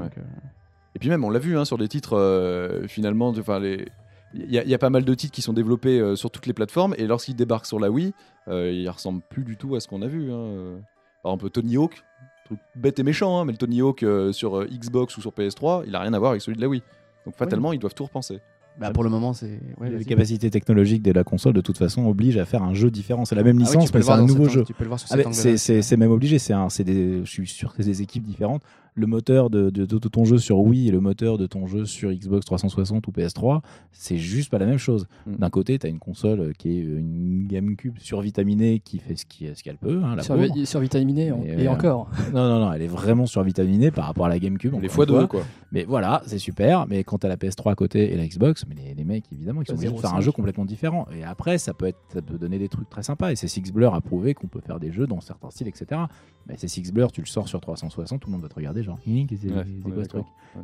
Et 0.97 0.99
puis 0.99 1.09
même, 1.11 1.25
on 1.25 1.31
l'a 1.31 1.39
vu 1.39 1.57
hein, 1.57 1.65
sur 1.65 1.79
des 1.79 1.87
titres, 1.87 2.83
finalement, 2.89 3.29
enfin 3.39 3.61
les 3.61 3.87
il 4.35 4.51
y, 4.51 4.75
a 4.75 4.79
pas 4.79 4.91
mal 4.91 5.05
de 5.05 5.15
titres 5.15 5.33
qui 5.33 5.43
sont 5.43 5.53
développés 5.53 5.99
euh, 5.99 6.17
sur 6.17 6.31
toutes 6.31 6.47
les 6.47 6.53
plateformes 6.53 6.95
et 6.97 7.07
lorsqu'ils 7.07 7.37
débarquent 7.37 7.67
sur 7.67 7.79
la 7.79 7.91
Wii, 7.91 8.15
euh, 8.49 8.71
ils 8.73 8.89
ressemblent 8.89 9.23
plus 9.29 9.45
du 9.45 9.57
tout 9.57 9.75
à 9.75 9.81
ce 9.81 9.89
qu'on 9.89 10.03
a 10.03 10.07
vu. 10.07 10.33
Hein. 10.33 10.81
Par 11.23 11.33
exemple, 11.33 11.51
Tony 11.51 11.77
Hawk, 11.77 12.03
truc 12.45 12.59
bête 12.75 12.99
et 12.99 13.03
méchant, 13.03 13.39
hein, 13.39 13.45
mais 13.45 13.53
le 13.53 13.59
Tony 13.59 13.81
Hawk 13.83 14.03
euh, 14.03 14.33
sur 14.33 14.65
Xbox 14.65 15.17
ou 15.17 15.21
sur 15.21 15.33
PS3, 15.33 15.85
il 15.87 15.95
a 15.95 16.01
rien 16.01 16.13
à 16.15 16.19
voir 16.19 16.31
avec 16.31 16.43
celui 16.43 16.57
de 16.57 16.63
la 16.63 16.69
Wii. 16.69 16.83
Donc 17.27 17.37
fatalement, 17.37 17.73
ils 17.73 17.79
doivent 17.79 17.95
tout 17.95 18.05
repenser. 18.05 18.41
Bah 18.81 18.91
pour 18.91 19.05
le 19.05 19.11
moment, 19.11 19.33
c'est. 19.33 19.61
les 19.81 20.05
capacités 20.05 20.51
technologiques 20.51 21.03
de 21.03 21.13
la 21.13 21.25
console, 21.25 21.53
de 21.53 21.61
toute 21.61 21.79
façon, 21.79 22.07
obligent 22.07 22.39
à 22.39 22.45
faire 22.45 22.63
un 22.63 22.75
jeu 22.75 22.91
différent. 22.91 23.25
C'est 23.25 23.35
la 23.35 23.43
même 23.43 23.59
ah 23.59 23.63
licence, 23.63 23.93
mais 23.93 24.03
c'est 24.03 24.11
un 24.11 24.25
nouveau 24.25 24.49
jeu. 24.49 24.65
c'est 25.33 25.97
même 25.97 26.11
obligé. 26.11 26.39
C'est 26.39 26.85
des... 26.85 27.21
Je 27.25 27.31
suis 27.31 27.47
sûr 27.47 27.75
que 27.75 27.83
c'est 27.83 27.91
des 27.91 28.03
équipes 28.03 28.25
différentes 28.25 28.63
le 28.95 29.07
moteur 29.07 29.51
de, 29.51 29.71
ton 30.09 30.25
jeu 30.25 30.39
sur 30.39 30.59
Wii 30.61 30.89
et 30.89 30.91
le 30.91 31.01
moteur 31.01 31.39
de 31.39 31.47
ton 31.47 31.67
jeu 31.67 31.85
sur 31.87 32.13
Xbox 32.13 32.45
360 32.45 33.07
ou 33.07 33.11
PS3, 33.11 33.61
c'est 33.91 34.19
juste 34.19 34.51
pas 34.51 34.59
la 34.59 34.67
même 34.67 34.79
chose. 34.79 35.07
Mm. 35.27 35.37
D'un 35.37 35.51
côté, 35.51 35.79
tu 35.79 35.87
as 35.87 35.91
une 35.91 35.99
console 35.99 36.53
qui 36.59 36.71
est 36.71 36.81
une 36.81 37.47
GameCube 37.47 37.99
survitaminée 37.99 38.81
qui 38.81 38.99
fait 38.99 39.17
ce 39.17 39.63
qu'elle 39.63 39.77
peut. 39.77 40.01
Hein, 40.05 40.17
survitaminée 40.65 41.33
et, 41.45 41.69
encore. 41.69 42.11
Non, 42.33 42.49
non, 42.49 42.61
non, 42.61 42.73
elle 42.73 42.83
est 42.83 42.89
vraiment 42.89 43.27
survitaminée 43.27 43.91
par 43.91 44.07
rapport 44.07 44.27
à 44.27 44.29
la 44.29 44.39
GameCube. 44.39 44.75
Les 44.81 44.89
fois 44.89 45.07
deux, 45.07 45.27
quoi. 45.27 45.43
Mais 45.71 45.85
voilà, 45.85 46.23
c'est 46.27 46.39
super. 46.39 46.87
Mais 46.87 47.05
quand 47.05 47.19
tu 47.19 47.27
as 47.27 47.29
la 47.29 47.37
PS3 47.37 47.73
à 47.73 47.75
côté 47.75 48.13
et 48.13 48.17
la 48.17 48.27
Xbox, 48.27 48.62
mais 48.69 48.95
les, 48.95 49.05
mecs, 49.05 49.25
évidemment, 49.33 49.63
ils 49.63 49.67
sont 49.67 49.75
obligés 49.75 49.93
de 49.93 49.99
faire 49.99 50.15
un 50.15 50.21
jeu 50.21 50.33
complètement 50.33 50.65
différent. 50.65 51.07
Et 51.15 51.25
après, 51.25 51.59
ça 51.59 51.75
peut, 51.75 51.87
être, 51.87 51.99
ça 52.13 52.23
peut 52.23 52.39
donner 52.39 52.59
des 52.59 52.69
trucs 52.69 52.89
très 52.89 53.03
sympas. 53.03 53.33
Et 53.33 53.37
c'est 53.37 53.49
Six 53.49 53.73
Blur 53.73 53.95
a 53.95 54.01
prouvé 54.01 54.35
qu'on 54.35 54.49
peut 54.49 54.61
faire 54.61 54.81
des 54.81 54.93
jeux 54.93 55.07
dans 55.07 55.21
certains 55.21 55.51
styles, 55.51 55.69
etc. 55.69 56.03
Mais 56.47 56.57
c'est 56.57 56.69
Six 56.69 56.93
Blur, 56.93 57.13
tu 57.13 57.21
le 57.21 57.27
sors 57.27 57.49
sur 57.49 57.61
360, 57.61 58.21
tout 58.21 58.29
le 58.29 58.33
monde 58.33 58.43
va 58.43 58.49
te 58.49 58.55
regarder 58.55 58.83
genre 58.83 58.99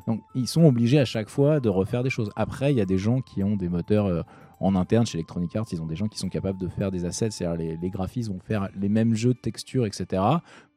Donc 0.07 0.23
ils 0.35 0.49
sont 0.49 0.65
obligés 0.65 0.99
à 0.99 1.05
chaque 1.05 1.29
fois 1.29 1.61
de 1.61 1.69
refaire 1.69 2.03
des 2.03 2.11
choses. 2.11 2.31
Après, 2.37 2.73
il 2.73 2.77
y 2.77 2.81
a 2.81 2.87
des 2.87 2.99
gens 2.99 3.21
qui 3.21 3.43
ont 3.43 3.57
des 3.57 3.69
moteurs 3.69 4.07
euh, 4.07 4.23
en 4.61 4.75
interne 4.75 5.07
chez 5.07 5.19
Electronic 5.19 5.55
Arts, 5.55 5.67
ils 5.71 5.81
ont 5.81 5.87
des 5.87 5.95
gens 5.95 6.09
qui 6.09 6.19
sont 6.19 6.29
capables 6.29 6.59
de 6.59 6.67
faire 6.67 6.91
des 6.91 7.05
assets, 7.05 7.31
c'est-à-dire 7.31 7.57
les, 7.57 7.77
les 7.77 7.91
graphistes 7.91 8.29
vont 8.29 8.41
faire 8.41 8.69
les 8.77 8.89
mêmes 8.89 9.15
jeux 9.15 9.35
de 9.35 9.39
texture, 9.39 9.87
etc 9.87 10.21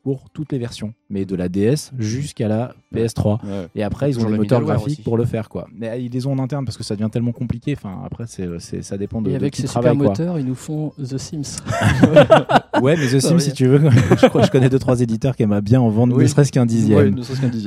pour 0.04 0.30
toutes 0.32 0.52
les 0.52 0.58
versions, 0.58 0.94
mais 1.10 1.26
de 1.26 1.36
la 1.36 1.50
DS 1.50 1.92
jusqu'à 1.98 2.48
la 2.48 2.74
PS3. 2.94 3.40
Et 3.76 3.84
après, 3.84 4.10
ils 4.10 4.20
ont 4.20 4.30
les 4.30 4.38
moteurs 4.38 4.62
graphiques 4.62 5.04
pour 5.04 5.18
le 5.18 5.26
faire, 5.26 5.50
quoi. 5.50 5.68
Mais 5.74 6.04
ils 6.04 6.12
les 6.12 6.26
ont 6.28 6.34
en 6.34 6.40
interne 6.40 6.66
parce 6.66 6.78
que 6.78 6.84
ça 6.84 6.96
devient 6.96 7.10
tellement 7.12 7.32
compliqué. 7.32 7.76
Enfin, 7.78 8.02
après, 8.06 8.26
c'est, 8.28 8.82
ça 8.82 8.98
dépend 8.98 9.22
de. 9.22 9.32
Et 9.32 9.36
avec 9.36 9.56
ces 9.56 9.68
super 9.68 9.96
moteurs, 9.96 10.40
ils 10.40 10.46
nous 10.46 10.56
font 10.56 10.94
The 10.98 11.18
Sims. 11.18 11.58
ouais, 12.82 12.96
mais 12.98 13.08
The 13.08 13.20
Sims, 13.20 13.40
si 13.40 13.54
tu 13.54 13.68
veux, 13.68 13.90
je 14.22 14.28
crois, 14.28 14.44
je 14.44 14.52
connais 14.52 14.70
deux 14.70 14.80
trois 14.80 15.02
éditeurs 15.02 15.36
qui 15.36 15.44
aimeraient 15.44 15.62
bien 15.62 15.82
en 15.82 15.90
vendre 15.90 16.18
ne 16.22 16.28
serait-ce 16.28 16.52
qu'un 16.52 16.66
dixième. 16.66 17.16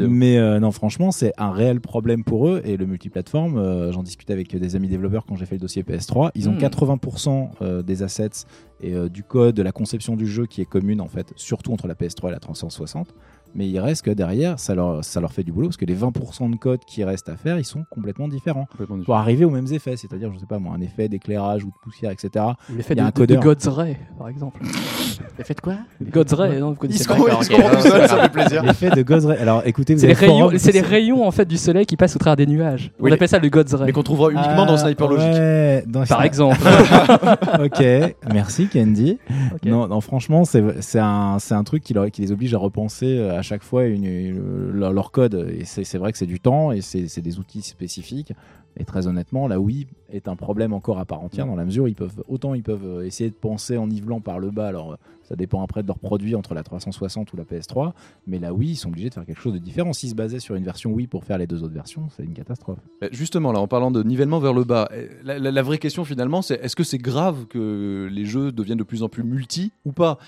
Mais 0.08 0.38
euh, 0.38 0.60
non, 0.60 0.72
franchement, 0.72 1.10
c'est 1.10 1.32
un 1.38 1.52
réel 1.52 1.80
problème 1.80 2.24
pour 2.24 2.48
eux 2.48 2.62
et 2.64 2.76
le 2.76 2.86
multiplateforme. 2.86 3.58
Euh, 3.58 3.92
j'en 3.92 4.02
discutais 4.02 4.32
avec 4.32 4.54
des 4.54 4.76
amis 4.76 4.88
développeurs 4.88 5.24
quand 5.26 5.36
j'ai 5.36 5.46
fait 5.46 5.56
le 5.56 5.60
dossier 5.60 5.82
PS3. 5.82 6.30
Ils 6.34 6.48
ont 6.48 6.54
80% 6.54 7.28
hmm. 7.28 7.50
euh, 7.62 7.82
des 7.82 8.02
assets 8.02 8.46
et 8.80 8.92
du 9.08 9.22
code, 9.22 9.54
de 9.54 9.62
la 9.62 9.72
conception 9.72 10.14
du 10.14 10.26
jeu 10.26 10.46
qui 10.46 10.60
est 10.60 10.66
commune 10.66 11.00
en 11.00 11.08
fait, 11.08 11.32
surtout 11.36 11.72
entre 11.72 11.86
la 11.86 11.94
PS3 11.94 12.23
et 12.28 12.32
la 12.32 12.40
360 12.40 13.14
mais 13.54 13.68
il 13.68 13.78
reste 13.78 14.02
que 14.02 14.10
derrière, 14.10 14.58
ça 14.58 14.74
leur, 14.74 15.04
ça 15.04 15.20
leur 15.20 15.32
fait 15.32 15.44
du 15.44 15.52
boulot 15.52 15.68
parce 15.68 15.76
que 15.76 15.84
les 15.84 15.96
20% 15.96 16.50
de 16.50 16.56
code 16.56 16.80
qui 16.84 17.04
restent 17.04 17.28
à 17.28 17.36
faire, 17.36 17.58
ils 17.58 17.64
sont 17.64 17.84
complètement 17.90 18.28
différents. 18.28 18.66
Pour 19.04 19.14
arriver 19.14 19.44
aux 19.44 19.50
mêmes 19.50 19.72
effets, 19.72 19.96
c'est-à-dire, 19.96 20.32
je 20.32 20.38
sais 20.38 20.46
pas 20.46 20.58
moi, 20.58 20.74
un 20.76 20.80
effet 20.80 21.08
d'éclairage 21.08 21.64
ou 21.64 21.68
de 21.68 21.74
poussière, 21.82 22.10
etc. 22.10 22.44
L'effet 22.74 22.94
de, 22.94 23.00
un 23.00 23.10
codeur. 23.10 23.40
de 23.40 23.44
God's 23.44 23.66
Ray, 23.68 23.96
par 24.18 24.28
exemple. 24.28 24.60
L'effet 25.38 25.54
de 25.54 25.60
quoi? 25.60 25.74
God's 26.02 26.32
Ray, 26.32 26.60
non, 26.60 26.70
vous 26.70 26.76
connaissez 26.76 27.04
pas. 27.06 27.16
ça 27.42 28.22
fait 28.22 28.28
plaisir. 28.32 28.62
L'effet 28.62 28.90
de 28.90 29.02
God's 29.02 29.24
Ray. 29.24 29.38
Alors 29.38 29.62
écoutez, 29.64 29.96
c'est 29.96 30.08
les, 30.08 30.12
rayons, 30.14 30.50
c'est 30.56 30.72
les 30.72 30.80
rayons 30.80 31.26
en 31.26 31.30
fait 31.30 31.44
du 31.44 31.56
soleil 31.56 31.86
qui 31.86 31.96
passent 31.96 32.16
au 32.16 32.18
travers 32.18 32.36
des 32.36 32.46
nuages. 32.46 32.92
On 32.98 33.10
appelle 33.10 33.28
ça 33.28 33.38
le 33.38 33.48
God's 33.48 33.74
Ray. 33.74 33.86
Mais 33.86 33.92
qu'on 33.92 34.02
trouvera 34.02 34.30
uniquement 34.30 34.66
dans 34.66 34.76
Sniper 34.76 35.08
Logic. 35.08 35.28
Ouais, 35.28 35.84
par 36.08 36.24
exemple. 36.24 36.58
ok, 37.64 37.84
merci 38.32 38.68
Candy. 38.68 39.18
Non, 39.64 39.86
non, 39.86 40.00
franchement, 40.00 40.42
c'est 40.44 40.98
un, 40.98 41.36
un 41.50 41.64
truc 41.64 41.82
qui, 41.82 41.94
leur, 41.94 42.10
qui 42.10 42.22
les 42.22 42.32
oblige 42.32 42.54
à 42.54 42.58
repenser 42.58 43.20
à 43.20 43.42
chaque 43.44 43.62
fois 43.62 43.84
leur, 43.86 45.10
code. 45.12 45.46
Et 45.56 45.64
c'est 45.64 45.98
vrai 45.98 46.12
que 46.12 46.18
c'est 46.18 46.26
du 46.26 46.40
temps 46.40 46.72
et 46.72 46.80
c'est 46.80 47.20
des 47.20 47.38
outils 47.38 47.62
spécifiques. 47.62 48.32
Et 48.76 48.84
très 48.84 49.06
honnêtement, 49.06 49.46
la 49.46 49.60
Wii 49.60 49.86
est 50.10 50.26
un 50.26 50.34
problème 50.34 50.72
encore 50.72 50.98
à 50.98 51.04
part 51.04 51.22
entière 51.22 51.46
dans 51.46 51.54
la 51.54 51.64
mesure 51.64 51.84
où 51.84 51.88
autant 52.26 52.54
ils 52.54 52.62
peuvent 52.62 53.04
essayer 53.04 53.30
de 53.30 53.34
penser 53.34 53.76
en 53.76 53.86
nivelant 53.86 54.20
par 54.20 54.40
le 54.40 54.50
bas. 54.50 54.66
Alors 54.66 54.98
ça 55.22 55.36
dépend 55.36 55.62
après 55.62 55.82
de 55.82 55.86
leur 55.86 55.98
produit 55.98 56.34
entre 56.34 56.54
la 56.54 56.62
360 56.62 57.32
ou 57.32 57.36
la 57.36 57.44
PS3, 57.44 57.92
mais 58.26 58.38
la 58.38 58.52
Wii 58.52 58.72
ils 58.72 58.76
sont 58.76 58.88
obligés 58.88 59.08
de 59.08 59.14
faire 59.14 59.24
quelque 59.24 59.40
chose 59.40 59.52
de 59.52 59.58
différent. 59.58 59.92
S'ils 59.92 60.10
se 60.10 60.14
basaient 60.14 60.40
sur 60.40 60.56
une 60.56 60.64
version 60.64 60.90
Wii 60.90 61.06
pour 61.06 61.24
faire 61.24 61.38
les 61.38 61.46
deux 61.46 61.62
autres 61.62 61.74
versions, 61.74 62.08
c'est 62.16 62.24
une 62.24 62.34
catastrophe. 62.34 62.78
Justement 63.12 63.52
là, 63.52 63.60
en 63.60 63.68
parlant 63.68 63.92
de 63.92 64.02
nivellement 64.02 64.40
vers 64.40 64.52
le 64.52 64.64
bas, 64.64 64.88
eh, 64.92 65.08
la 65.24 65.62
vraie 65.62 65.78
question 65.78 66.04
finalement, 66.04 66.42
c'est 66.42 66.62
est-ce 66.62 66.74
que 66.74 66.84
c'est 66.84 66.98
grave 66.98 67.46
que 67.46 68.08
les 68.10 68.24
jeux 68.24 68.50
deviennent 68.50 68.78
de 68.78 68.84
plus 68.84 69.04
en 69.04 69.08
plus 69.08 69.22
multi 69.22 69.72
ou 69.84 69.92
pas? 69.92 70.18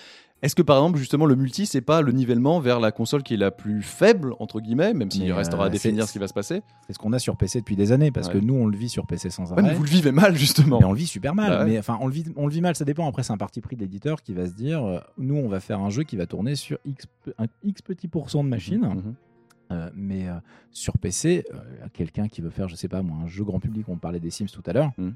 Est-ce 0.43 0.55
que 0.55 0.63
par 0.63 0.77
exemple 0.77 0.99
justement 0.99 1.25
le 1.25 1.35
multi 1.35 1.65
c'est 1.65 1.81
pas 1.81 2.03
le 2.03 2.13
nivellement 2.13 2.61
vers 2.61 2.79
la 2.79 2.93
console 2.93 3.23
qui 3.23 3.35
est 3.35 3.39
la 3.39 3.51
plus 3.51 3.83
faible 3.83 4.35
entre 4.39 4.61
guillemets, 4.61 4.93
même 4.93 5.11
s'il 5.11 5.33
restera 5.33 5.65
à 5.65 5.67
euh, 5.67 5.71
définir 5.71 6.07
ce 6.07 6.13
qui 6.13 6.19
va 6.19 6.29
se 6.29 6.35
passer? 6.35 6.63
C'est 6.87 6.93
ce 6.93 6.99
qu'on 6.99 7.15
a 7.15 7.19
sur 7.19 7.37
PC 7.37 7.61
depuis 7.61 7.77
des 7.77 7.91
années 7.93 8.11
parce 8.11 8.29
que 8.29 8.37
nous 8.39 8.55
on 8.55 8.67
le 8.67 8.77
vit 8.77 8.91
sur 8.91 9.07
PC 9.07 9.31
sans 9.31 9.53
arrêt. 9.53 9.63
mais 9.63 9.73
vous 9.73 9.83
le 9.83 9.89
vivez 9.89 10.13
mal 10.13 10.37
justement. 10.37 10.79
Mais 10.79 10.85
on 10.85 10.93
le 10.93 10.99
vit 10.99 11.07
super 11.07 11.35
mal. 11.35 11.51
Bah 11.51 11.65
mais 11.65 11.79
enfin 11.79 11.97
on 12.01 12.07
le 12.07 12.13
vit, 12.13 12.25
on 12.37 12.47
le 12.47 12.53
vit 12.53 12.61
mal, 12.61 12.77
ça 12.77 12.85
dépend. 12.85 13.09
Après 13.09 13.23
c'est 13.23 13.33
un 13.33 13.39
parti 13.39 13.61
pris 13.61 13.77
de 13.77 13.81
l'éditeur 13.81 14.23
qui 14.23 14.35
va 14.35 14.47
se 14.47 14.53
dire, 14.53 14.85
euh, 14.85 15.01
nous 15.17 15.37
on 15.37 15.49
va 15.49 15.61
faire 15.61 15.81
un 15.81 15.91
jeu 15.91 16.03
qui 16.03 16.17
va 16.17 16.27
tourner 16.27 16.55
sur 16.55 16.79
x 16.85 17.07
un 17.39 17.47
x 17.65 17.81
petit 17.83 18.09
pourcent 18.09 18.45
de 18.45 18.49
machines. 18.49 18.81
Mhm, 18.81 18.95
mhm. 18.95 19.15
Euh, 19.73 19.91
mais 19.97 20.27
sur 20.71 20.97
PC, 20.97 21.45
quelqu'un 21.93 22.29
qui 22.29 22.41
veut 22.41 22.51
faire, 22.51 22.69
je 22.69 22.77
sais 22.77 22.87
pas 22.87 23.03
moi, 23.03 23.17
un 23.25 23.27
jeu 23.27 23.43
grand 23.43 23.59
public, 23.59 23.89
on 23.89 23.97
parlait 23.97 24.21
des 24.21 24.31
Sims 24.31 24.47
tout 24.47 24.63
à 24.67 24.73
l'heure, 24.73 24.93
mhm. 24.97 25.15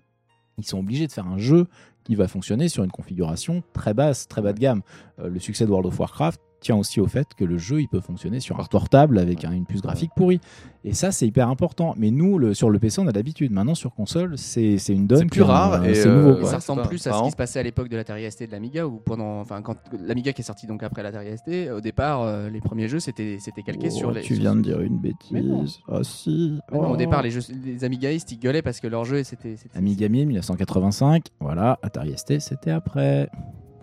Ils 0.58 0.66
sont 0.66 0.78
obligés 0.78 1.06
de 1.06 1.12
faire 1.12 1.26
un 1.26 1.38
jeu 1.38 1.66
qui 2.04 2.14
va 2.14 2.28
fonctionner 2.28 2.68
sur 2.68 2.84
une 2.84 2.90
configuration 2.90 3.62
très 3.72 3.94
basse, 3.94 4.28
très 4.28 4.42
bas 4.42 4.52
de 4.52 4.58
gamme. 4.58 4.82
Euh, 5.18 5.28
le 5.28 5.38
succès 5.38 5.64
de 5.64 5.70
World 5.70 5.86
of 5.86 5.98
Warcraft 5.98 6.40
tient 6.60 6.76
aussi 6.76 7.00
au 7.00 7.06
fait 7.06 7.34
que 7.34 7.44
le 7.44 7.58
jeu 7.58 7.80
il 7.80 7.88
peut 7.88 8.00
fonctionner 8.00 8.40
sur 8.40 8.60
un 8.60 8.64
portable 8.64 9.18
avec 9.18 9.44
une 9.44 9.66
puce 9.66 9.82
graphique 9.82 10.10
pourrie. 10.14 10.40
Et 10.82 10.94
ça, 10.94 11.12
c'est 11.12 11.26
hyper 11.26 11.48
important. 11.48 11.94
Mais 11.98 12.10
nous, 12.10 12.38
le, 12.38 12.54
sur 12.54 12.70
le 12.70 12.78
PC, 12.78 13.00
on 13.00 13.06
a 13.06 13.12
l'habitude. 13.12 13.52
Maintenant, 13.52 13.74
sur 13.74 13.94
console, 13.94 14.38
c'est 14.38 14.76
une 14.88 15.06
donne. 15.06 15.20
C'est 15.20 15.26
plus 15.26 15.42
rare. 15.42 15.84
et 15.84 15.94
c'est 15.94 16.08
nouveau. 16.08 16.44
ça 16.44 16.56
ressemble 16.56 16.82
plus 16.82 17.06
à 17.06 17.12
ce 17.12 17.24
qui 17.24 17.30
se 17.30 17.36
passait 17.36 17.58
à 17.58 17.62
l'époque 17.62 17.88
de 17.88 17.96
l'Atari 17.96 18.30
ST 18.30 18.42
et 18.42 18.46
de 18.46 18.52
l'Amiga, 18.52 18.86
ou 18.86 18.96
pendant, 18.96 19.40
enfin, 19.40 19.60
quand 19.60 19.76
l'Amiga 19.92 20.32
qui 20.32 20.40
est 20.40 20.44
sorti 20.44 20.66
donc 20.66 20.82
après 20.82 21.02
l'Atari 21.02 21.36
ST, 21.36 21.70
au 21.70 21.80
départ, 21.80 22.22
euh, 22.22 22.48
les 22.48 22.60
premiers 22.60 22.88
jeux 22.88 23.00
c'était 23.00 23.38
calqué 23.64 23.88
oh, 23.90 23.96
sur 23.96 24.10
les. 24.10 24.22
Tu 24.22 24.34
viens 24.34 24.56
de 24.56 24.62
dire 24.62 24.80
une 24.80 24.98
bêtise. 24.98 25.80
Ah 25.88 26.00
si. 26.02 26.58
au 26.72 26.96
départ, 26.96 27.22
les, 27.22 27.30
jeux, 27.30 27.42
les 27.64 27.84
Amigaïstes 27.84 28.32
ils 28.32 28.38
gueulaient 28.38 28.62
parce 28.62 28.80
que 28.80 28.86
leur 28.86 29.04
jeu 29.04 29.22
c'était. 29.22 29.56
Amiga 29.74 30.08
1000, 30.08 30.26
1985. 30.28 31.26
Voilà, 31.40 31.78
Atari 31.82 32.16
ST, 32.16 32.40
c'était 32.40 32.70
après. 32.70 33.28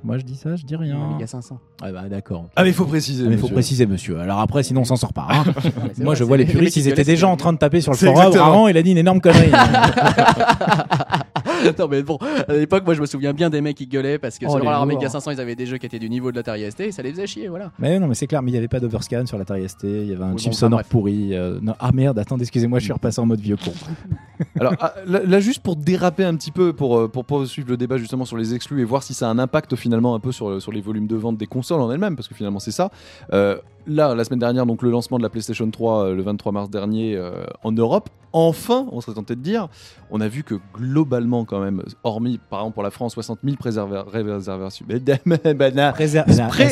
Moi, 0.07 0.17
je 0.19 0.23
dis 0.23 0.35
ça, 0.35 0.55
je 0.55 0.63
dis 0.63 0.77
rien. 0.77 0.97
Amiga 1.03 1.27
500. 1.27 1.59
Ah 1.81 1.91
bah 1.91 2.03
d'accord. 2.09 2.45
Ah 2.55 2.63
mais 2.63 2.69
il 2.69 2.73
faut 2.73 2.85
préciser. 2.85 3.25
Ah, 3.25 3.27
mais 3.27 3.35
il 3.35 3.39
faut 3.39 3.49
préciser, 3.49 3.85
monsieur. 3.85 4.17
Alors 4.21 4.39
après, 4.39 4.63
sinon 4.63 4.79
on 4.81 4.85
s'en 4.85 4.95
sort 4.95 5.11
pas. 5.11 5.27
Hein. 5.29 5.43
Moi, 5.97 6.15
je 6.15 6.23
vois 6.23 6.37
les 6.37 6.45
puristes, 6.45 6.77
ils 6.77 6.87
étaient 6.87 7.03
déjà 7.03 7.27
en 7.27 7.35
train 7.35 7.51
de 7.51 7.57
taper 7.57 7.81
sur 7.81 7.91
le 7.91 7.97
forum. 7.97 8.33
Avant, 8.37 8.69
il 8.69 8.77
a 8.77 8.81
dit 8.81 8.91
une 8.91 8.99
énorme 8.99 9.19
connerie. 9.19 9.51
non 11.79 11.87
mais 11.87 12.03
bon, 12.03 12.17
à 12.47 12.53
l'époque, 12.53 12.85
moi, 12.85 12.93
je 12.93 13.01
me 13.01 13.05
souviens 13.05 13.33
bien 13.33 13.49
des 13.49 13.61
mecs 13.61 13.77
qui 13.77 13.87
gueulaient 13.87 14.17
parce 14.17 14.37
que 14.37 14.45
oh, 14.45 14.51
sur 14.51 14.59
leur 14.59 14.81
Amiga 14.81 15.09
500, 15.09 15.31
ils 15.31 15.41
avaient 15.41 15.55
des 15.55 15.65
jeux 15.65 15.77
qui 15.77 15.85
étaient 15.85 15.99
du 15.99 16.09
niveau 16.09 16.31
de 16.31 16.37
l'Atari 16.37 16.69
ST 16.69 16.81
et 16.81 16.91
ça 16.91 17.01
les 17.01 17.11
faisait 17.11 17.27
chier, 17.27 17.47
voilà. 17.47 17.71
Mais 17.79 17.99
non, 17.99 18.07
mais 18.07 18.15
c'est 18.15 18.27
clair. 18.27 18.41
Mais 18.41 18.51
il 18.51 18.55
y 18.55 18.57
avait 18.57 18.67
pas 18.67 18.79
d'overscan 18.79 19.25
sur 19.25 19.37
l'Atari 19.37 19.67
ST. 19.67 19.83
Il 19.83 20.09
y 20.09 20.13
avait 20.13 20.23
un 20.23 20.37
chip 20.37 20.53
sonore 20.53 20.83
pourri. 20.83 21.33
Euh, 21.33 21.59
ah 21.79 21.91
merde, 21.93 22.19
attendez, 22.19 22.43
excusez-moi, 22.43 22.79
je 22.79 22.85
suis 22.85 22.93
repassé 22.93 23.19
en 23.19 23.25
mode 23.25 23.39
vieux 23.39 23.57
con. 23.57 23.73
Alors 24.59 24.73
ah, 24.79 24.93
là, 25.05 25.39
juste 25.39 25.61
pour 25.61 25.75
déraper 25.75 26.23
un 26.23 26.35
petit 26.35 26.51
peu, 26.51 26.73
pour 26.73 26.97
euh, 26.97 27.07
pour 27.07 27.25
poursuivre 27.25 27.69
le 27.69 27.77
débat 27.77 27.97
justement 27.97 28.25
sur 28.25 28.37
les 28.37 28.53
exclus 28.53 28.81
et 28.81 28.85
voir 28.85 29.03
si 29.03 29.13
ça 29.13 29.27
a 29.27 29.31
un 29.31 29.39
impact 29.39 29.75
finalement 29.75 30.15
un 30.15 30.19
peu 30.19 30.31
sur 30.31 30.61
sur 30.61 30.71
les 30.71 30.81
volumes 30.81 31.07
de 31.07 31.15
vente 31.15 31.37
des 31.37 31.47
consoles 31.47 31.81
en 31.81 31.91
elles-mêmes, 31.91 32.15
parce 32.15 32.27
que 32.27 32.35
finalement 32.35 32.59
c'est 32.59 32.71
ça. 32.71 32.91
Euh, 33.33 33.57
là, 33.87 34.13
la 34.15 34.23
semaine 34.23 34.39
dernière, 34.39 34.65
donc 34.65 34.81
le 34.81 34.91
lancement 34.91 35.17
de 35.17 35.23
la 35.23 35.29
PlayStation 35.29 35.69
3 35.69 36.05
euh, 36.05 36.15
le 36.15 36.21
23 36.21 36.51
mars 36.51 36.69
dernier 36.69 37.15
euh, 37.15 37.45
en 37.63 37.71
Europe. 37.71 38.09
Enfin, 38.33 38.87
on 38.91 39.01
serait 39.01 39.15
tenté 39.15 39.35
de 39.35 39.41
dire, 39.41 39.67
on 40.11 40.21
a 40.21 40.27
vu 40.27 40.43
que 40.43 40.55
globalement 40.73 41.45
quand 41.45 41.59
même, 41.59 41.81
hormis 42.03 42.39
par 42.49 42.59
exemple 42.59 42.73
pour 42.75 42.83
la 42.83 42.91
France, 42.91 43.13
60 43.13 43.39
000 43.43 43.55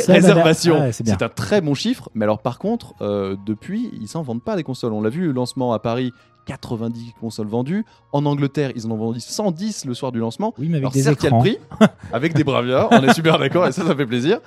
réservations, 0.08 0.92
c'est 0.92 1.24
un 1.24 1.30
très 1.30 1.62
bon 1.62 1.74
chiffre. 1.74 2.10
Mais 2.14 2.26
alors 2.26 2.40
par 2.40 2.60
contre, 2.60 2.94
depuis, 3.46 3.90
ils 4.00 4.08
s'en 4.08 4.22
vendent 4.22 4.44
pas 4.44 4.58
des 4.58 4.64
consoles. 4.64 4.94
On 4.94 5.02
l'a 5.02 5.10
vu, 5.10 5.28
le 5.28 5.32
lancement 5.32 5.74
à 5.74 5.80
Paris 5.80 6.14
90 6.46 7.14
consoles 7.20 7.48
vendues. 7.48 7.86
En 8.12 8.26
Angleterre, 8.26 8.72
ils 8.76 8.88
en 8.88 8.92
ont 8.92 8.98
vendu 8.98 9.20
110 9.20 9.86
le 9.86 9.94
soir 9.94 10.12
du 10.12 10.20
lancement. 10.20 10.54
Oui, 10.58 10.70
mais 10.70 10.78
avec 10.78 10.92
des 10.92 11.04
certes. 11.04 11.24
Il 11.24 11.26
y 11.26 11.28
a 11.28 11.32
le 11.32 11.40
prix, 11.40 11.58
avec 12.14 12.34
des 12.34 12.44
braviards, 12.44 12.90
on 12.92 13.04
est 13.04 13.14
super 13.14 13.38
d'accord 13.38 13.68
et 13.68 13.72
ça, 13.72 13.86
ça 13.86 13.96
fait 13.96 14.06
plaisir. 14.06 14.40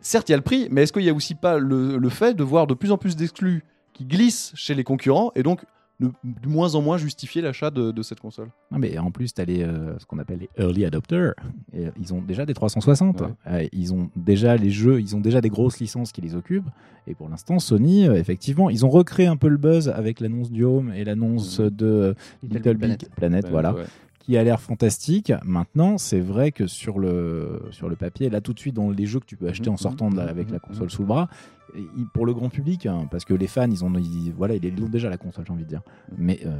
Certes, 0.00 0.28
il 0.28 0.32
y 0.32 0.34
a 0.34 0.38
le 0.38 0.42
prix, 0.42 0.68
mais 0.70 0.82
est-ce 0.82 0.92
qu'il 0.92 1.02
n'y 1.02 1.10
a 1.10 1.14
aussi 1.14 1.34
pas 1.34 1.58
le, 1.58 1.96
le, 1.96 2.08
fait 2.08 2.34
de 2.34 2.42
voir 2.42 2.66
de 2.66 2.74
plus 2.74 2.90
en 2.90 2.98
plus 2.98 3.16
d'exclus 3.16 3.64
qui 3.92 4.04
glissent 4.04 4.52
chez 4.54 4.74
les 4.74 4.84
concurrents 4.84 5.30
et 5.34 5.42
donc 5.42 5.64
de 6.02 6.48
moins 6.48 6.74
en 6.74 6.82
moins 6.82 6.98
justifier 6.98 7.42
l'achat 7.42 7.70
de, 7.70 8.02
cette 8.02 8.20
console. 8.20 8.48
Non, 8.70 8.78
mais 8.78 8.98
en 8.98 9.10
plus, 9.10 9.32
tu 9.32 9.40
as 9.40 9.44
les, 9.44 9.62
euh, 9.62 9.98
ce 9.98 10.06
qu'on 10.06 10.18
appelle 10.18 10.40
les 10.40 10.50
early 10.58 10.84
adopters. 10.84 11.34
Et, 11.72 11.86
ils 12.00 12.12
ont 12.12 12.20
déjà 12.20 12.46
des 12.46 12.54
360. 12.54 13.22
Euh, 13.46 13.66
ils 13.72 13.94
ont 13.94 14.10
déjà 14.16 14.56
les 14.56 14.70
jeux, 14.70 15.00
ils 15.00 15.14
ont 15.14 15.20
déjà 15.20 15.40
des 15.40 15.50
grosses 15.50 15.78
licences 15.78 16.12
qui 16.12 16.20
les 16.20 16.34
occupent. 16.34 16.68
Et 17.06 17.14
pour 17.14 17.28
l'instant, 17.28 17.58
Sony, 17.58 18.08
euh, 18.08 18.14
effectivement, 18.14 18.70
ils 18.70 18.84
ont 18.84 18.90
recréé 18.90 19.26
un 19.26 19.36
peu 19.36 19.48
le 19.48 19.56
buzz 19.56 19.88
avec 19.88 20.20
l'annonce 20.20 20.50
du 20.50 20.64
Home 20.64 20.92
et 20.94 21.04
l'annonce 21.04 21.60
mmh. 21.60 21.70
de 21.70 22.14
Little, 22.42 22.76
Big 22.76 23.08
Planet, 23.16 23.48
voilà 23.48 23.74
qui 24.22 24.36
a 24.36 24.44
l'air 24.44 24.60
fantastique. 24.60 25.32
Maintenant, 25.44 25.98
c'est 25.98 26.20
vrai 26.20 26.52
que 26.52 26.66
sur 26.66 26.98
le, 26.98 27.62
sur 27.70 27.88
le 27.88 27.96
papier, 27.96 28.30
là 28.30 28.40
tout 28.40 28.52
de 28.52 28.58
suite, 28.58 28.74
dans 28.74 28.90
les 28.90 29.06
jeux 29.06 29.20
que 29.20 29.26
tu 29.26 29.36
peux 29.36 29.48
acheter 29.48 29.68
en 29.68 29.76
sortant 29.76 30.10
avec 30.16 30.50
la 30.50 30.58
console 30.58 30.90
sous 30.90 31.02
le 31.02 31.08
bras, 31.08 31.28
pour 32.12 32.26
le 32.26 32.34
grand 32.34 32.48
public, 32.48 32.86
hein, 32.86 33.08
parce 33.10 33.24
que 33.24 33.34
les 33.34 33.46
fans, 33.46 33.70
ils 33.70 33.84
ont, 33.84 33.92
voilà, 34.36 34.54
ils 34.54 34.82
ont 34.82 34.88
déjà 34.88 35.08
la 35.08 35.16
console, 35.16 35.44
j'ai 35.46 35.52
envie 35.52 35.64
de 35.64 35.68
dire. 35.68 35.80
Mais 36.16 36.40
euh, 36.46 36.50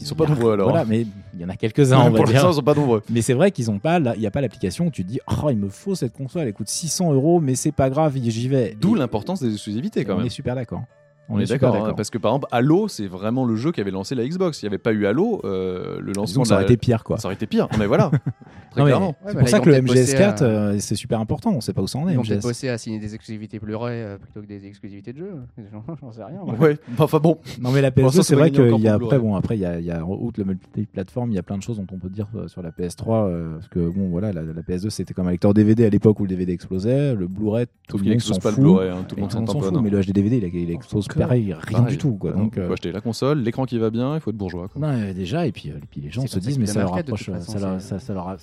ils, 0.00 0.06
sont 0.06 0.16
pas 0.16 0.26
nombreux 0.26 0.52
alors. 0.52 0.70
Voilà, 0.70 0.84
mais 0.84 1.06
il 1.34 1.40
y 1.40 1.44
en 1.44 1.48
a 1.48 1.56
quelques-uns. 1.56 2.00
on 2.00 2.10
va 2.10 2.16
pour 2.16 2.26
l'instant, 2.26 2.50
ils 2.50 2.54
sont 2.54 2.62
pas 2.62 2.74
nombreux. 2.74 3.02
Mais 3.08 3.22
c'est 3.22 3.34
vrai 3.34 3.52
qu'ils 3.52 3.70
ont 3.70 3.78
pas, 3.78 4.00
il 4.00 4.20
n'y 4.20 4.26
a 4.26 4.30
pas 4.30 4.40
l'application 4.40 4.86
où 4.86 4.90
tu 4.90 5.04
te 5.04 5.08
dis, 5.08 5.20
oh, 5.28 5.48
il 5.50 5.56
me 5.56 5.68
faut 5.68 5.94
cette 5.94 6.12
console, 6.12 6.48
elle 6.48 6.52
coûte 6.52 6.68
600 6.68 7.12
euros, 7.14 7.40
mais 7.40 7.54
c'est 7.54 7.72
pas 7.72 7.88
grave, 7.88 8.16
j'y 8.16 8.48
vais. 8.48 8.76
D'où 8.78 8.94
l'importance 8.94 9.40
des 9.40 9.52
exclusivités 9.52 10.04
quand 10.04 10.14
même. 10.14 10.24
On 10.24 10.26
est 10.26 10.30
super 10.30 10.54
d'accord. 10.54 10.82
On, 11.30 11.38
est, 11.38 11.44
d'accord, 11.44 11.76
hein, 11.76 11.92
parce 11.94 12.08
que 12.08 12.16
par 12.16 12.32
exemple, 12.32 12.46
Halo, 12.50 12.88
c'est 12.88 13.06
vraiment 13.06 13.44
le 13.44 13.54
jeu 13.54 13.70
qui 13.70 13.82
avait 13.82 13.90
lancé 13.90 14.14
la 14.14 14.26
Xbox. 14.26 14.62
Il 14.62 14.64
n'y 14.64 14.68
avait 14.68 14.78
pas 14.78 14.92
eu 14.92 15.04
Halo, 15.04 15.42
euh, 15.44 16.00
le 16.00 16.12
lancement. 16.12 16.44
ça 16.44 16.54
aurait 16.54 16.64
été 16.64 16.78
pire, 16.78 17.04
quoi. 17.04 17.18
Ça 17.18 17.28
aurait 17.28 17.34
été 17.34 17.46
pire. 17.46 17.68
mais 17.78 17.86
voilà, 17.86 18.10
très 18.70 18.82
clairement. 18.82 19.14
c'est 19.26 19.38
pour 19.38 19.48
ça 19.48 19.60
que 19.60 19.68
le 19.68 19.76
MGS4, 19.76 20.42
euh, 20.42 20.76
c'est 20.78 20.94
super 20.94 21.20
important. 21.20 21.50
On 21.50 21.56
ne 21.56 21.60
sait 21.60 21.74
pas 21.74 21.82
où 21.82 21.86
ça 21.86 21.98
en 21.98 22.08
est. 22.08 22.14
Ils 22.14 22.18
ont 22.18 22.22
peut-être 22.22 22.42
bossé 22.42 22.70
à 22.70 22.78
signer 22.78 22.98
des 22.98 23.14
exclusivités 23.14 23.58
Blu-ray 23.58 24.00
euh, 24.00 24.16
plutôt 24.16 24.40
que 24.40 24.46
des 24.46 24.66
exclusivités 24.66 25.12
de 25.12 25.18
jeu. 25.18 25.34
J'en 26.00 26.12
sais 26.12 26.24
rien. 26.24 26.40
Ouais. 26.58 26.78
Enfin 26.96 27.18
bon. 27.18 27.38
Non 27.60 27.72
mais 27.72 27.82
la 27.82 27.90
PS2, 27.90 28.22
c'est 28.22 28.34
vrai 28.34 28.50
qu'il 28.50 28.78
y 28.80 28.88
a 28.88 28.94
après, 28.94 29.18
bon, 29.18 29.34
après 29.34 29.56
il 29.56 29.60
y 29.60 29.66
a, 29.66 29.80
y 29.80 29.90
a 29.90 30.04
outre 30.04 30.40
le 30.40 30.46
multi-plateforme, 30.46 31.30
il 31.30 31.34
y 31.34 31.38
a 31.38 31.42
plein 31.42 31.58
de 31.58 31.62
choses 31.62 31.76
dont 31.76 31.86
on 31.92 31.98
peut 31.98 32.08
dire 32.08 32.28
sur 32.46 32.62
la 32.62 32.70
PS3 32.70 33.54
parce 33.54 33.68
que 33.68 33.80
bon, 33.80 34.08
voilà, 34.08 34.32
la, 34.32 34.42
PS2 34.42 34.88
c'était 34.88 35.12
comme 35.12 35.28
un 35.28 35.32
lecteur 35.32 35.52
DVD 35.52 35.84
à 35.84 35.90
l'époque 35.90 36.20
où 36.20 36.22
le 36.22 36.28
DVD 36.28 36.52
explosait, 36.52 37.14
le 37.14 37.26
Blu-ray, 37.26 37.66
tout 37.86 37.98
le 37.98 38.04
monde 38.04 38.20
s'en 38.20 38.40
fout. 38.40 38.80
Hein, 38.80 39.04
tout 39.06 39.16
le 39.16 39.22
monde 39.22 39.32
s'en 39.32 39.46
fout. 39.46 39.82
Mais 39.82 39.90
le 39.90 40.00
HD 40.00 40.12
DVD, 40.12 40.50
il 40.52 40.70
explose 40.70 41.06
pareil, 41.18 41.54
rien 41.58 41.82
du 41.82 41.98
tout. 41.98 42.14
Quoi. 42.14 42.32
Donc, 42.32 42.54
il 42.56 42.62
faut 42.62 42.70
euh, 42.70 42.72
acheter 42.72 42.92
la 42.92 43.00
console, 43.00 43.40
l'écran 43.40 43.64
qui 43.64 43.78
va 43.78 43.90
bien, 43.90 44.14
il 44.14 44.20
faut 44.20 44.30
être 44.30 44.36
bourgeois. 44.36 44.68
Quoi. 44.68 44.80
Non, 44.80 45.12
déjà, 45.12 45.46
et 45.46 45.52
puis, 45.52 45.70
euh, 45.70 45.78
et 45.78 45.86
puis 45.90 46.00
les 46.00 46.10
gens 46.10 46.26
se 46.26 46.38
disent, 46.38 46.58
mais 46.58 46.66
ça 46.66 46.80
leur 46.80 46.96
approche, 46.96 47.30
ça, 47.40 47.58
leur, 47.58 47.80
ça, 47.80 47.98
ça 47.98 48.14
leur, 48.14 48.36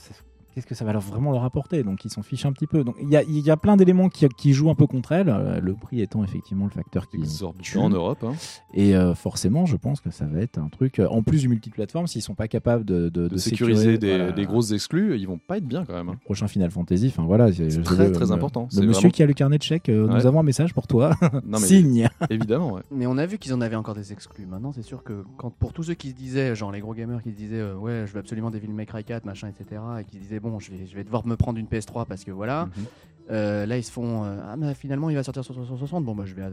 qu'est-ce 0.55 0.65
que 0.65 0.74
ça 0.74 0.85
va 0.85 0.93
leur 0.93 1.01
vraiment 1.01 1.31
leur 1.33 1.43
apporter? 1.43 1.83
Donc 1.83 2.05
ils 2.05 2.09
s'en 2.09 2.24
fichent 2.24 2.45
un 2.45 2.53
petit 2.53 2.65
peu. 2.65 2.83
Donc 2.83 2.95
il 3.01 3.09
y 3.09 3.17
a, 3.17 3.24
y 3.24 3.51
a, 3.51 3.57
plein 3.57 3.75
d'éléments 3.75 4.07
qui, 4.07 4.25
qui, 4.29 4.53
jouent 4.53 4.69
un 4.69 4.75
peu 4.75 4.88
contre 4.88 5.12
elle. 5.12 5.29
Euh, 5.29 5.59
le 5.59 5.74
prix 5.74 6.01
étant 6.01 6.24
effectivement 6.24 6.65
le 6.65 6.71
facteur 6.71 7.09
qui 7.09 7.21
tue 7.62 7.77
en 7.77 7.89
Europe. 7.89 8.24
Hein. 8.24 8.33
Et 8.74 8.95
euh, 8.95 9.13
forcément, 9.13 9.65
je 9.65 9.75
pense 9.75 10.00
que 10.00 10.09
ça 10.09 10.25
va 10.25 10.39
être 10.39 10.57
un 10.57 10.69
truc. 10.69 11.00
Euh, 11.00 11.07
en 11.09 11.21
plus 11.21 11.41
du 11.41 11.50
multiplateforme, 11.50 12.07
s'ils 12.07 12.21
sont 12.21 12.35
pas 12.35 12.47
capables 12.47 12.85
de, 12.85 13.09
de, 13.09 13.35
sécuriser, 13.38 13.97
des, 13.97 14.31
des, 14.31 14.45
grosses 14.45 14.71
exclus, 14.71 15.19
ils 15.19 15.27
vont 15.27 15.38
pas 15.38 15.57
être 15.57 15.67
bien 15.67 15.83
quand 15.83 15.93
même. 15.93 16.09
Hein. 16.09 16.17
prochain 16.24 16.47
Final 16.47 16.71
Fantasy, 16.71 17.07
enfin 17.07 17.25
voilà, 17.25 17.51
c'est 17.51 17.83
très 17.83 18.12
très 18.12 18.31
important. 18.31 18.69
Le 18.75 18.88
monsieur 18.88 19.09
qui 19.09 19.21
a 19.21 19.25
le 19.25 19.33
carnet 19.33 19.57
de 19.57 19.63
chèques, 19.63 19.89
nous 19.89 20.25
avons 20.25 20.39
un 20.39 20.43
message 20.43 20.74
pour 20.74 20.88
toi. 20.88 21.15
Non, 21.45 21.57
Signe. 21.59 22.07
Évidemment. 22.29 22.74
Ouais. 22.74 22.81
Mais 22.91 23.05
on 23.05 23.17
a 23.17 23.25
vu 23.25 23.38
qu'ils 23.38 23.53
en 23.53 23.62
avaient 23.62 23.75
encore 23.75 23.93
des 23.93 24.13
exclus. 24.13 24.45
Maintenant, 24.45 24.71
c'est 24.71 24.81
sûr 24.81 25.03
que 25.03 25.24
quand 25.38 25.50
pour 25.51 25.74
tous 25.74 25.83
ceux 25.83 25.93
qui 25.93 26.09
se 26.09 26.15
disaient, 26.15 26.55
genre 26.55 26.71
les 26.71 26.79
gros 26.79 26.93
gamers 26.93 27.21
qui 27.21 27.31
se 27.31 27.35
disaient, 27.35 27.71
ouais, 27.74 28.05
je 28.07 28.13
veux 28.13 28.19
absolument 28.19 28.51
Devil 28.51 28.69
May 28.69 28.85
Cry 28.85 29.03
4, 29.03 29.25
machin, 29.25 29.47
etc., 29.50 29.81
et 30.00 30.03
qui 30.05 30.17
disaient, 30.17 30.39
bon, 30.49 30.59
je 30.59 30.71
vais, 30.71 30.85
je 30.85 30.95
vais 30.95 31.03
devoir 31.03 31.25
me 31.25 31.35
prendre 31.35 31.59
une 31.59 31.67
PS3 31.67 32.05
parce 32.05 32.23
que 32.23 32.31
voilà. 32.31 32.65
Mhm. 32.65 32.85
Euh, 33.31 33.65
là, 33.65 33.77
ils 33.77 33.83
se 33.83 33.91
font. 33.91 34.23
Euh, 34.23 34.37
ah, 34.47 34.55
mais 34.55 34.73
finalement, 34.75 35.09
il 35.09 35.15
va 35.15 35.23
sortir 35.23 35.43
sur 35.43 35.55
360. 35.55 36.05
Bon, 36.05 36.13
bah, 36.13 36.25
je 36.25 36.35
vais. 36.35 36.43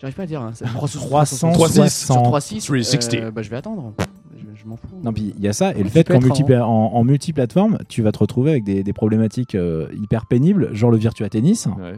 J'arrive 0.00 0.16
pas 0.16 0.22
à 0.22 0.26
dire. 0.26 0.42
Hein, 0.42 0.52
360. 0.52 1.54
360. 1.54 2.34
Euh, 3.14 3.30
bah, 3.30 3.42
je 3.42 3.48
vais 3.50 3.56
attendre. 3.56 3.94
Je, 4.54 4.66
m'en 4.66 4.76
fous. 4.76 4.86
Non, 5.02 5.12
puis 5.12 5.32
il 5.36 5.42
y 5.42 5.48
a 5.48 5.52
ça. 5.52 5.74
Et 5.74 5.82
le 5.82 5.88
fait 5.88 6.04
qu'en 6.04 6.20
multi 6.20 6.44
en, 6.54 6.62
en, 6.62 7.04
multiplateforme, 7.04 7.78
tu 7.88 8.02
vas 8.02 8.12
te 8.12 8.18
retrouver 8.18 8.50
avec 8.50 8.64
des, 8.64 8.82
des 8.84 8.92
problématiques 8.92 9.56
hyper 9.94 10.26
pénibles, 10.26 10.74
genre 10.74 10.90
le 10.90 10.98
Virtua 10.98 11.28
Tennis. 11.28 11.66
Ouais. 11.78 11.94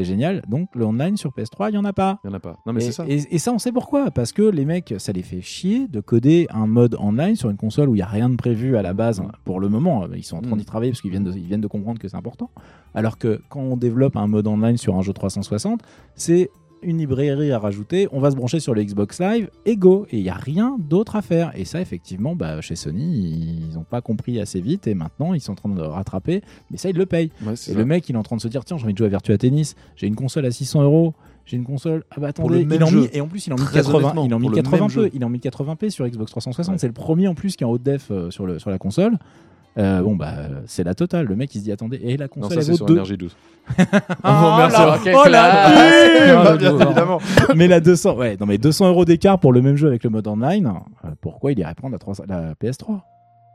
C'est 0.00 0.06
génial. 0.06 0.42
Donc 0.48 0.70
le 0.74 0.86
online 0.86 1.18
sur 1.18 1.30
PS3, 1.32 1.68
il 1.70 1.74
y 1.74 1.78
en 1.78 1.84
a 1.84 1.92
pas. 1.92 2.20
Il 2.24 2.28
y 2.28 2.30
en 2.30 2.34
a 2.34 2.40
pas. 2.40 2.56
Non 2.64 2.72
mais 2.72 2.80
c'est 2.80 2.92
ça. 2.92 3.04
Et, 3.06 3.38
ça, 3.38 3.52
on 3.52 3.58
sait 3.58 3.70
pourquoi. 3.70 4.10
Parce 4.10 4.32
que 4.32 4.40
les 4.40 4.64
mecs, 4.64 4.94
ça 4.96 5.12
les 5.12 5.22
fait 5.22 5.42
chier 5.42 5.88
de 5.88 6.00
coder 6.00 6.46
un 6.48 6.66
mode 6.66 6.96
online 6.98 7.36
sur 7.36 7.50
une 7.50 7.58
console 7.58 7.90
où 7.90 7.94
il 7.94 7.98
y 7.98 8.02
a 8.02 8.06
rien 8.06 8.30
de 8.30 8.36
prévu 8.36 8.78
à 8.78 8.82
la 8.82 8.94
base. 8.94 9.22
Pour 9.44 9.60
le 9.60 9.68
moment, 9.68 10.06
ils 10.14 10.24
sont 10.24 10.38
en 10.38 10.40
train 10.40 10.56
mm. 10.56 10.58
d'y 10.58 10.64
travailler 10.64 10.92
parce 10.92 11.02
qu'ils 11.02 11.10
viennent 11.10 11.24
de, 11.24 11.32
ils 11.32 11.46
viennent 11.46 11.60
de 11.60 11.66
comprendre 11.66 11.98
que 11.98 12.08
c'est 12.08 12.16
important. 12.16 12.50
Alors 12.94 13.18
que 13.18 13.42
quand 13.50 13.60
on 13.60 13.76
développe 13.76 14.16
un 14.16 14.26
mode 14.26 14.46
online 14.46 14.78
sur 14.78 14.96
un 14.96 15.02
jeu 15.02 15.12
360, 15.12 15.82
c'est 16.14 16.50
une 16.82 16.98
librairie 16.98 17.52
à 17.52 17.58
rajouter, 17.58 18.08
on 18.12 18.20
va 18.20 18.30
se 18.30 18.36
brancher 18.36 18.60
sur 18.60 18.74
le 18.74 18.82
Xbox 18.82 19.20
Live 19.20 19.50
et 19.66 19.76
go. 19.76 20.06
Et 20.10 20.18
il 20.18 20.22
n'y 20.22 20.30
a 20.30 20.34
rien 20.34 20.76
d'autre 20.78 21.16
à 21.16 21.22
faire. 21.22 21.52
Et 21.54 21.64
ça, 21.64 21.80
effectivement, 21.80 22.34
bah, 22.34 22.60
chez 22.60 22.76
Sony, 22.76 23.68
ils 23.68 23.74
n'ont 23.74 23.84
pas 23.84 24.00
compris 24.00 24.40
assez 24.40 24.60
vite 24.60 24.86
et 24.86 24.94
maintenant 24.94 25.34
ils 25.34 25.40
sont 25.40 25.52
en 25.52 25.56
train 25.56 25.68
de 25.68 25.82
rattraper. 25.82 26.42
Mais 26.70 26.76
ça, 26.76 26.90
ils 26.90 26.96
le 26.96 27.06
payent. 27.06 27.30
et 27.68 27.74
le 27.74 27.84
mec, 27.84 28.08
il 28.08 28.14
est 28.14 28.18
en 28.18 28.22
train 28.22 28.36
de 28.36 28.40
se 28.40 28.48
dire 28.48 28.64
tiens, 28.64 28.78
j'ai 28.78 28.84
envie 28.84 28.94
de 28.94 28.98
jouer 28.98 29.06
à 29.06 29.10
Virtua 29.10 29.38
Tennis, 29.38 29.74
j'ai 29.96 30.06
une 30.06 30.16
console 30.16 30.46
à 30.46 30.50
600 30.50 30.82
euros. 30.82 31.14
J'ai 31.46 31.56
une 31.56 31.64
console. 31.64 32.04
Ah 32.10 32.20
bah 32.20 32.28
attendez, 32.28 32.60
il 32.70 32.84
en 32.84 32.92
mis, 32.92 33.08
et 33.12 33.20
en 33.20 33.26
plus 33.26 33.46
il 33.48 33.52
en 33.52 33.56
1080, 33.56 34.12
il 34.24 34.34
en 34.34 34.38
1080p, 34.38 35.10
il 35.14 35.24
en 35.24 35.30
1080p 35.30 35.90
sur 35.90 36.06
Xbox 36.06 36.30
360. 36.30 36.78
C'est 36.78 36.86
le 36.86 36.92
premier 36.92 37.26
en 37.26 37.34
plus 37.34 37.56
qui 37.56 37.64
est 37.64 37.66
en 37.66 37.70
haute 37.70 37.82
def 37.82 38.12
euh, 38.12 38.30
sur, 38.30 38.46
le, 38.46 38.60
sur 38.60 38.70
la 38.70 38.78
console. 38.78 39.18
Euh, 39.78 40.02
bon 40.02 40.16
bah 40.16 40.34
c'est 40.66 40.84
la 40.84 40.94
totale. 40.94 41.26
Le 41.26 41.36
mec 41.36 41.54
il 41.54 41.58
se 41.58 41.64
dit 41.64 41.72
attendez 41.72 42.00
et 42.02 42.16
la 42.16 42.28
console 42.28 42.56
non, 42.56 42.62
ça, 42.62 42.72
elle 42.72 42.78
vaut 42.78 42.86
2 42.86 42.94
énergie 42.94 43.16
12. 43.16 43.36
oh, 43.78 43.82
la, 44.24 44.98
oh 45.14 45.28
la 45.28 46.54
évidemment. 46.56 47.18
mais 47.56 47.68
la 47.68 47.80
200 47.80 48.16
ouais 48.16 48.36
non 48.40 48.46
mais 48.46 48.58
200 48.58 48.88
euros 48.88 49.04
d'écart 49.04 49.38
pour 49.38 49.52
le 49.52 49.62
même 49.62 49.76
jeu 49.76 49.86
avec 49.88 50.02
le 50.02 50.10
mode 50.10 50.26
online. 50.26 50.72
Euh, 51.04 51.08
pourquoi 51.20 51.52
il 51.52 51.58
irait 51.58 51.74
prendre 51.74 51.96
la, 52.26 52.36
la 52.36 52.54
PS3 52.54 53.00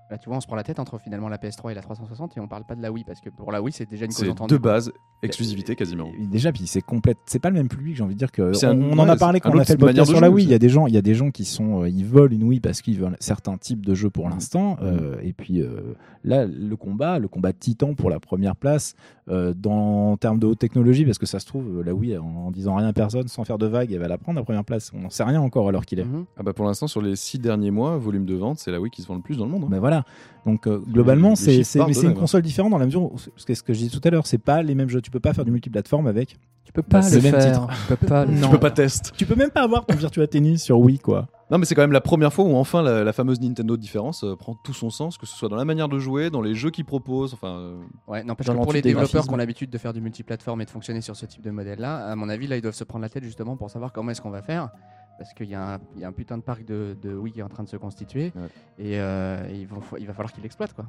bah, 0.09 0.17
tu 0.17 0.29
vois, 0.29 0.37
on 0.37 0.41
se 0.41 0.45
prend 0.45 0.55
la 0.55 0.63
tête 0.63 0.79
entre 0.79 0.99
finalement 0.99 1.29
la 1.29 1.37
PS3 1.37 1.71
et 1.71 1.73
la 1.73 1.81
360 1.81 2.37
et 2.37 2.39
on 2.39 2.47
parle 2.47 2.63
pas 2.63 2.75
de 2.75 2.81
la 2.81 2.91
Wii 2.91 3.03
parce 3.03 3.21
que 3.21 3.29
pour 3.29 3.51
la 3.51 3.61
Wii 3.61 3.73
c'est 3.73 3.89
déjà 3.89 4.05
une 4.05 4.13
cause 4.13 4.29
entendue. 4.29 4.53
de 4.53 4.59
base, 4.59 4.91
exclusivité 5.23 5.75
quasiment. 5.75 6.11
déjà, 6.19 6.51
puis 6.51 6.67
c'est 6.67 6.81
complète, 6.81 7.17
c'est 7.25 7.39
pas 7.39 7.49
le 7.49 7.55
même 7.55 7.69
public, 7.69 7.95
j'ai 7.95 8.03
envie 8.03 8.13
de 8.13 8.19
dire 8.19 8.31
que 8.31 8.51
on, 8.65 8.99
en 8.99 9.09
a 9.09 9.15
parlé 9.15 9.39
quand 9.39 9.51
on 9.51 9.59
a 9.59 9.65
fait 9.65 9.73
le 9.73 9.79
podcast 9.79 10.11
sur 10.11 10.21
la 10.21 10.29
Wii. 10.29 10.45
Il 10.45 10.51
y 10.51 10.53
a 10.53 10.59
des 10.59 10.69
gens, 10.69 10.87
il 10.87 10.93
y 10.93 10.97
a 10.97 11.01
des 11.01 11.15
gens 11.15 11.31
qui 11.31 11.45
sont, 11.45 11.81
euh, 11.81 11.89
ils 11.89 12.05
volent 12.05 12.33
une 12.33 12.43
Wii 12.43 12.59
parce 12.59 12.81
qu'ils 12.81 12.99
veulent 12.99 13.17
certains 13.19 13.57
types 13.57 13.85
de 13.85 13.95
jeux 13.95 14.09
pour 14.09 14.29
l'instant. 14.29 14.77
Euh, 14.81 15.17
et 15.23 15.33
puis 15.33 15.61
euh, 15.61 15.95
là, 16.23 16.45
le 16.45 16.75
combat, 16.75 17.19
le 17.19 17.27
combat 17.27 17.51
de 17.51 17.57
Titan 17.57 17.95
pour 17.95 18.09
la 18.09 18.19
première 18.19 18.55
place 18.55 18.95
dans 19.27 20.11
en 20.11 20.17
termes 20.17 20.39
de 20.39 20.45
haute 20.45 20.59
technologie, 20.59 21.05
parce 21.05 21.17
que 21.17 21.25
ça 21.25 21.39
se 21.39 21.45
trouve 21.45 21.81
la 21.83 21.93
Wii 21.93 22.17
en, 22.17 22.51
disant 22.51 22.75
rien 22.75 22.87
à 22.87 22.93
personne, 22.93 23.27
sans 23.27 23.43
faire 23.43 23.57
de 23.57 23.65
vagues, 23.65 23.91
elle 23.91 23.99
va 23.99 24.07
la 24.07 24.17
prendre 24.17 24.39
la 24.39 24.43
première 24.43 24.63
place. 24.63 24.91
On 24.95 25.01
n'en 25.01 25.09
sait 25.09 25.23
rien 25.23 25.41
encore 25.41 25.67
alors 25.67 25.85
qu'il 25.85 25.99
est. 25.99 26.05
Mhm. 26.05 26.25
Ah 26.37 26.43
bah 26.43 26.53
pour 26.53 26.65
l'instant 26.65 26.87
sur 26.87 27.01
les 27.01 27.15
six 27.15 27.39
derniers 27.39 27.71
mois, 27.71 27.97
volume 27.97 28.25
de 28.25 28.35
vente, 28.35 28.59
c'est 28.59 28.71
la 28.71 28.79
Wii 28.79 28.91
qui 28.91 29.01
se 29.01 29.07
vend 29.07 29.15
le 29.15 29.21
plus 29.21 29.37
dans 29.37 29.45
le 29.45 29.51
monde. 29.51 29.63
Hein. 29.63 29.69
Mais 29.71 29.79
voilà. 29.79 30.03
Donc 30.45 30.67
euh, 30.67 30.77
globalement, 30.77 31.35
c'est 31.35 31.63
une 31.75 32.13
console 32.13 32.41
différente 32.41 32.71
dans 32.71 32.77
la 32.77 32.85
mesure 32.85 33.03
où, 33.03 33.17
ce 33.17 33.45
que, 33.45 33.53
ce 33.53 33.63
que 33.63 33.73
je 33.73 33.79
disais 33.79 33.99
tout 33.99 34.07
à 34.07 34.11
l'heure, 34.11 34.27
c'est 34.27 34.37
pas 34.37 34.61
les 34.61 34.75
mêmes 34.75 34.89
jeux. 34.89 35.01
Tu 35.01 35.11
peux 35.11 35.19
pas 35.19 35.33
faire 35.33 35.45
du 35.45 35.51
multiplateforme 35.51 36.07
avec. 36.07 36.37
Tu 36.63 36.71
peux 36.71 36.81
pas 36.81 37.01
le, 37.01 37.21
même 37.21 37.39
titre. 37.39 37.67
Tu 37.67 37.95
peux 37.95 38.07
pas. 38.07 38.25
tu 38.41 38.49
peux 38.49 38.59
pas 38.59 38.71
tester. 38.71 39.11
Tu 39.15 39.25
peux 39.25 39.35
même 39.35 39.51
pas 39.51 39.63
avoir 39.63 39.85
ton 39.85 39.95
Virtua 39.95 40.27
Tennis 40.27 40.63
sur 40.63 40.79
Wii, 40.79 40.99
quoi. 40.99 41.27
Non, 41.51 41.59
mais 41.59 41.65
c'est 41.65 41.75
quand 41.75 41.83
même 41.83 41.91
la 41.91 42.01
première 42.01 42.33
fois 42.33 42.43
où 42.45 42.55
enfin 42.55 42.81
la, 42.81 43.13
fameuse 43.13 43.39
Nintendo 43.39 43.77
différence 43.77 44.23
euh, 44.23 44.35
prend 44.35 44.55
tout 44.55 44.73
son 44.73 44.89
sens, 44.89 45.17
que 45.17 45.27
ce 45.27 45.35
soit 45.35 45.47
dans 45.47 45.55
la 45.55 45.65
manière 45.65 45.87
de 45.87 45.99
jouer, 45.99 46.31
dans 46.31 46.41
les 46.41 46.55
jeux 46.55 46.71
qu'ils 46.71 46.85
proposent. 46.85 47.33
Enfin. 47.33 47.57
Euh, 47.59 47.77
ouais, 48.07 48.23
non, 48.23 48.35
parce 48.35 48.49
que 48.49 48.55
pour 48.55 48.73
les 48.73 48.81
développeurs 48.81 49.25
qui 49.25 49.33
ont 49.33 49.37
l'habitude 49.37 49.69
de 49.69 49.77
faire 49.77 49.93
du 49.93 50.01
multiplateforme 50.01 50.61
et 50.61 50.65
de 50.65 50.71
fonctionner 50.71 51.01
sur 51.01 51.15
ce 51.15 51.25
type 51.25 51.43
de 51.43 51.51
modèle-là, 51.51 52.07
à 52.07 52.15
mon 52.15 52.29
avis, 52.29 52.47
là, 52.47 52.57
ils 52.57 52.61
doivent 52.61 52.73
se 52.75 52.83
prendre 52.83 53.03
la 53.03 53.09
tête 53.09 53.23
justement 53.23 53.57
pour 53.57 53.69
savoir 53.69 53.91
comment 53.91 54.11
est-ce 54.11 54.21
qu'on 54.21 54.31
va 54.31 54.41
faire 54.41 54.69
parce 55.17 55.33
qu'il 55.33 55.47
y, 55.47 55.55
a 55.55 55.79
un 56.03 56.11
putain 56.11 56.37
de 56.37 56.43
parc 56.43 56.65
de, 56.65 56.97
Wii 57.05 57.31
qui 57.31 57.39
est 57.39 57.43
en 57.43 57.47
train 57.47 57.63
de 57.63 57.69
se 57.69 57.77
constituer 57.77 58.33
et, 58.77 58.95
il, 58.97 59.67
il 59.97 60.07
va 60.07 60.13
falloir 60.13 60.33
qu'il 60.33 60.43
l'exploite 60.43 60.73
quoi. 60.73 60.85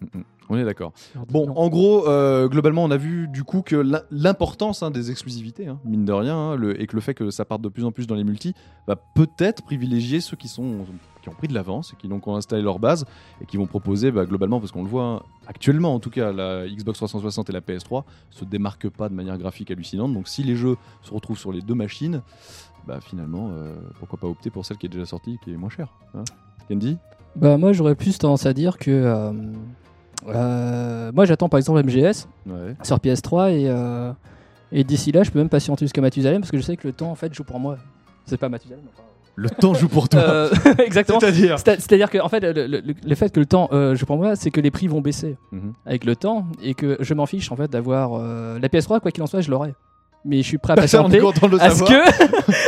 Mm, 0.00 0.18
mm. 0.18 0.24
On 0.50 0.56
est 0.56 0.64
d'accord. 0.64 0.92
Bon, 1.28 1.50
en 1.50 1.68
gros, 1.68 2.08
euh, 2.08 2.48
globalement, 2.48 2.82
on 2.82 2.90
a 2.90 2.96
vu 2.96 3.28
du 3.28 3.44
coup 3.44 3.60
que 3.60 3.76
l'importance 4.10 4.82
hein, 4.82 4.90
des 4.90 5.10
exclusivités, 5.10 5.66
hein, 5.66 5.78
mine 5.84 6.06
de 6.06 6.12
rien, 6.12 6.36
hein, 6.36 6.56
le, 6.56 6.80
et 6.80 6.86
que 6.86 6.96
le 6.96 7.02
fait 7.02 7.12
que 7.12 7.30
ça 7.30 7.44
parte 7.44 7.60
de 7.60 7.68
plus 7.68 7.84
en 7.84 7.92
plus 7.92 8.06
dans 8.06 8.14
les 8.14 8.24
multis, 8.24 8.54
va 8.86 8.96
peut-être 8.96 9.62
privilégier 9.62 10.20
ceux 10.20 10.36
qui 10.36 10.48
sont 10.48 10.86
qui 11.20 11.28
ont 11.28 11.34
pris 11.34 11.48
de 11.48 11.54
l'avance 11.54 11.92
et 11.92 11.96
qui 11.96 12.08
donc 12.08 12.26
ont 12.28 12.36
installé 12.36 12.62
leur 12.62 12.78
base 12.78 13.04
et 13.42 13.46
qui 13.46 13.58
vont 13.58 13.66
proposer 13.66 14.10
bah, 14.10 14.24
globalement, 14.24 14.58
parce 14.58 14.72
qu'on 14.72 14.84
le 14.84 14.88
voit 14.88 15.26
actuellement 15.46 15.94
en 15.94 16.00
tout 16.00 16.10
cas, 16.10 16.32
la 16.32 16.66
Xbox 16.66 16.98
360 16.98 17.50
et 17.50 17.52
la 17.52 17.60
PS3 17.60 18.04
se 18.30 18.46
démarquent 18.46 18.88
pas 18.88 19.10
de 19.10 19.14
manière 19.14 19.36
graphique 19.36 19.70
hallucinante. 19.70 20.14
Donc 20.14 20.28
si 20.28 20.42
les 20.44 20.56
jeux 20.56 20.76
se 21.02 21.12
retrouvent 21.12 21.38
sur 21.38 21.52
les 21.52 21.60
deux 21.60 21.74
machines, 21.74 22.22
bah 22.86 23.00
finalement, 23.02 23.50
euh, 23.52 23.74
pourquoi 23.98 24.18
pas 24.18 24.26
opter 24.26 24.48
pour 24.48 24.64
celle 24.64 24.78
qui 24.78 24.86
est 24.86 24.90
déjà 24.90 25.04
sortie, 25.04 25.38
qui 25.44 25.52
est 25.52 25.56
moins 25.58 25.68
chère. 25.68 25.92
Candy 26.68 26.96
Bah 27.36 27.58
moi 27.58 27.74
j'aurais 27.74 27.96
plus 27.96 28.16
tendance 28.16 28.46
à 28.46 28.54
dire 28.54 28.78
que 28.78 28.90
euh, 28.90 29.32
euh, 30.26 31.12
moi, 31.12 31.24
j'attends 31.24 31.48
par 31.48 31.58
exemple 31.58 31.82
MGS 31.82 32.28
sur 32.82 32.98
PS3 32.98 33.52
et, 33.52 33.68
euh, 33.68 34.12
et 34.72 34.84
d'ici 34.84 35.12
là, 35.12 35.22
je 35.22 35.30
peux 35.30 35.38
même 35.38 35.48
patienter 35.48 35.84
jusqu'à 35.84 36.00
Mathusalem 36.00 36.40
parce 36.40 36.50
que 36.50 36.56
je 36.56 36.62
sais 36.62 36.76
que 36.76 36.86
le 36.86 36.92
temps 36.92 37.10
en 37.10 37.14
fait 37.14 37.32
joue 37.32 37.44
pour 37.44 37.60
moi. 37.60 37.78
C'est 38.26 38.36
pas 38.36 38.48
Mathusalem. 38.48 38.84
Le 39.36 39.50
temps 39.50 39.72
joue 39.72 39.88
pour 39.88 40.08
toi. 40.08 40.20
Euh, 40.20 40.50
exactement. 40.84 41.20
C'est-à-dire 41.20 41.58
C'est-à-dire 41.58 42.10
que 42.10 42.18
en 42.18 42.28
fait, 42.28 42.40
le, 42.40 43.14
fait 43.14 43.32
que 43.32 43.38
le 43.38 43.46
temps 43.46 43.68
joue 43.94 44.06
pour 44.06 44.16
moi, 44.16 44.34
c'est 44.36 44.50
que 44.50 44.60
les 44.60 44.70
prix 44.70 44.88
vont 44.88 45.00
baisser 45.00 45.36
mhm. 45.52 45.74
avec 45.86 46.04
le 46.04 46.16
temps 46.16 46.46
et 46.62 46.74
que 46.74 46.96
je 47.00 47.14
m'en 47.14 47.26
fiche 47.26 47.50
en 47.52 47.56
fait 47.56 47.70
d'avoir 47.70 48.18
la 48.18 48.68
PS3 48.68 49.00
quoi 49.00 49.10
qu'il 49.10 49.22
en 49.22 49.26
soit, 49.26 49.40
je 49.40 49.50
l'aurai. 49.50 49.74
Mais 50.24 50.38
je 50.38 50.48
suis 50.48 50.58
prêt 50.58 50.72
à 50.72 50.76
patienter. 50.76 51.20
à 51.60 51.70
ce 51.70 51.84
que, 51.84 52.67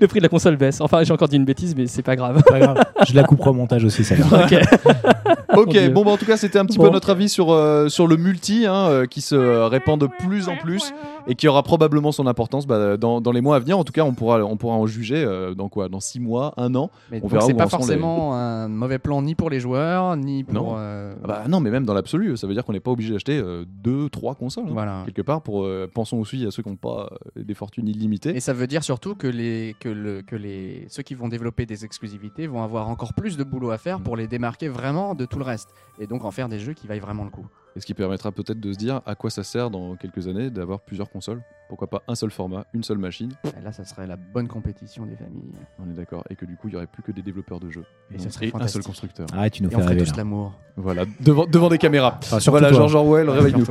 le 0.00 0.06
prix 0.06 0.20
de 0.20 0.24
la 0.24 0.28
console 0.28 0.56
baisse. 0.56 0.80
Enfin, 0.80 1.02
j'ai 1.02 1.12
encore 1.12 1.28
dit 1.28 1.36
une 1.36 1.44
bêtise, 1.44 1.74
mais 1.76 1.86
c'est 1.86 2.02
pas 2.02 2.16
grave. 2.16 2.42
Pas 2.42 2.58
grave. 2.60 2.84
Je 3.06 3.14
la 3.14 3.24
couperai 3.24 3.50
au 3.50 3.54
montage 3.54 3.84
aussi, 3.84 4.04
celle-là. 4.04 4.26
ok. 4.44 5.56
ok, 5.56 5.90
bon, 5.92 6.04
bah, 6.04 6.12
en 6.12 6.16
tout 6.16 6.26
cas, 6.26 6.36
c'était 6.36 6.58
un 6.58 6.64
petit 6.64 6.78
peu 6.78 6.90
notre 6.90 7.10
avis 7.10 7.28
sur, 7.28 7.52
euh, 7.52 7.88
sur 7.88 8.06
le 8.06 8.16
multi 8.16 8.66
hein, 8.66 8.88
euh, 8.88 9.06
qui 9.06 9.20
se 9.20 9.34
répand 9.34 10.00
de 10.00 10.06
plus 10.06 10.48
en 10.48 10.56
plus 10.56 10.92
et 11.26 11.34
qui 11.34 11.48
aura 11.48 11.62
probablement 11.62 12.12
son 12.12 12.26
importance 12.26 12.66
bah, 12.66 12.96
dans, 12.96 13.20
dans, 13.20 13.32
les 13.32 13.40
mois 13.40 13.56
à 13.56 13.58
venir. 13.58 13.78
En 13.78 13.84
tout 13.84 13.92
cas, 13.92 14.02
on 14.02 14.14
pourra, 14.14 14.42
on 14.44 14.56
pourra 14.56 14.76
en 14.76 14.86
juger 14.86 15.22
euh, 15.24 15.54
dans 15.54 15.68
quoi? 15.68 15.88
Dans 15.88 16.00
6 16.00 16.20
mois, 16.20 16.54
1 16.56 16.74
an? 16.74 16.90
Mais 17.10 17.20
On 17.22 17.28
verra 17.28 17.44
C'est 17.44 17.54
pas 17.54 17.68
forcément 17.68 18.34
un 18.34 18.68
mauvais 18.68 18.98
plan 18.98 19.22
ni 19.22 19.34
pour 19.34 19.50
les 19.50 19.60
joueurs, 19.60 20.16
ni 20.16 20.44
pour. 20.44 20.54
Non, 20.54 20.76
ah 20.76 21.26
bah, 21.26 21.44
non 21.48 21.60
mais 21.60 21.70
même 21.70 21.84
dans 21.84 21.94
l'absolu, 21.94 22.36
ça 22.36 22.46
veut 22.46 22.54
dire 22.54 22.64
qu'on 22.64 22.72
n'est 22.72 22.80
pas 22.80 22.90
obligé 22.90 23.12
d'acheter 23.12 23.42
2, 23.82 24.08
3 24.08 24.34
consoles. 24.34 24.64
Hein, 24.68 24.72
voilà. 24.72 25.02
Quelque 25.04 25.22
part, 25.22 25.42
pour, 25.42 25.68
pensons 25.92 26.18
aussi 26.18 26.46
à 26.46 26.50
ceux 26.50 26.62
qui 26.62 26.68
n'ont 26.68 26.76
pas 26.76 27.10
des 27.36 27.54
fortunes 27.54 27.88
illimitées. 27.88 28.36
Et 28.36 28.40
ça 28.40 28.52
veut 28.52 28.66
dire 28.66 28.82
surtout 28.82 29.07
que, 29.14 29.26
les, 29.26 29.76
que, 29.80 29.88
le, 29.88 30.22
que 30.22 30.36
les, 30.36 30.86
ceux 30.88 31.02
qui 31.02 31.14
vont 31.14 31.28
développer 31.28 31.66
des 31.66 31.84
exclusivités 31.84 32.46
vont 32.46 32.62
avoir 32.62 32.88
encore 32.88 33.14
plus 33.14 33.36
de 33.36 33.44
boulot 33.44 33.70
à 33.70 33.78
faire 33.78 34.00
pour 34.00 34.16
les 34.16 34.26
démarquer 34.26 34.68
vraiment 34.68 35.14
de 35.14 35.24
tout 35.24 35.38
le 35.38 35.44
reste. 35.44 35.70
Et 35.98 36.06
donc 36.06 36.24
en 36.24 36.30
faire 36.30 36.48
des 36.48 36.58
jeux 36.58 36.72
qui 36.74 36.86
vaillent 36.86 36.98
vraiment 37.00 37.24
le 37.24 37.30
coup. 37.30 37.46
Et 37.76 37.80
ce 37.80 37.86
qui 37.86 37.94
permettra 37.94 38.32
peut-être 38.32 38.58
de 38.58 38.72
se 38.72 38.78
dire 38.78 39.02
à 39.06 39.14
quoi 39.14 39.30
ça 39.30 39.44
sert 39.44 39.70
dans 39.70 39.94
quelques 39.96 40.26
années 40.26 40.50
d'avoir 40.50 40.80
plusieurs 40.80 41.10
consoles. 41.10 41.42
Pourquoi 41.68 41.86
pas 41.86 42.02
un 42.08 42.14
seul 42.14 42.30
format, 42.30 42.64
une 42.72 42.82
seule 42.82 42.98
machine 42.98 43.30
Et 43.58 43.62
là, 43.62 43.72
ça 43.72 43.84
serait 43.84 44.06
la 44.06 44.16
bonne 44.16 44.48
compétition 44.48 45.04
des 45.04 45.16
familles. 45.16 45.52
On 45.78 45.88
est 45.90 45.94
d'accord. 45.94 46.24
Et 46.30 46.34
que 46.34 46.46
du 46.46 46.56
coup, 46.56 46.68
il 46.68 46.70
n'y 46.70 46.76
aurait 46.76 46.86
plus 46.86 47.02
que 47.02 47.12
des 47.12 47.22
développeurs 47.22 47.60
de 47.60 47.70
jeux. 47.70 47.84
Et 48.12 48.18
ça 48.18 48.30
serait 48.30 48.50
un 48.54 48.66
seul 48.66 48.82
constructeur. 48.82 49.26
Ah, 49.34 49.50
tu 49.50 49.62
nous 49.62 49.70
fais 49.70 49.76
on 49.76 49.84
rêver. 49.86 50.04
tous 50.04 50.16
l'amour. 50.16 50.58
Voilà, 50.76 51.04
devant, 51.20 51.46
devant 51.46 51.68
des 51.68 51.78
caméras. 51.78 52.18
voilà, 52.46 52.72
George 52.72 52.94
Orwell, 52.94 53.28
réveille-nous. 53.28 53.66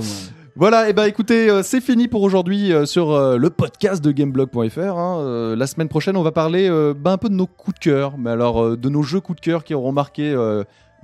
Voilà, 0.59 0.89
et 0.89 0.93
bah 0.93 1.07
écoutez, 1.07 1.51
euh, 1.51 1.61
c'est 1.61 1.81
fini 1.81 2.07
pour 2.07 2.23
aujourd'hui 2.23 2.73
euh, 2.73 2.87
sur 2.87 3.11
euh, 3.11 3.37
le 3.37 3.51
podcast 3.51 4.03
de 4.03 4.11
Gameblog.fr. 4.11 4.97
Hein. 4.97 5.55
la 5.55 5.67
semaine 5.67 5.87
prochaine, 5.87 6.17
on 6.17 6.23
va 6.23 6.31
parler 6.31 6.67
bah, 6.97 7.11
un 7.11 7.17
peu 7.19 7.29
de 7.29 7.35
nos 7.35 7.45
coups 7.45 7.75
de 7.75 7.79
cœur, 7.79 8.17
mais 8.17 8.31
alors 8.31 8.75
de 8.75 8.89
nos 8.89 9.03
jeux 9.03 9.19
coups 9.19 9.39
de 9.39 9.45
cœur 9.45 9.63
qui 9.63 9.75
auront 9.75 9.91
marqué 9.91 10.35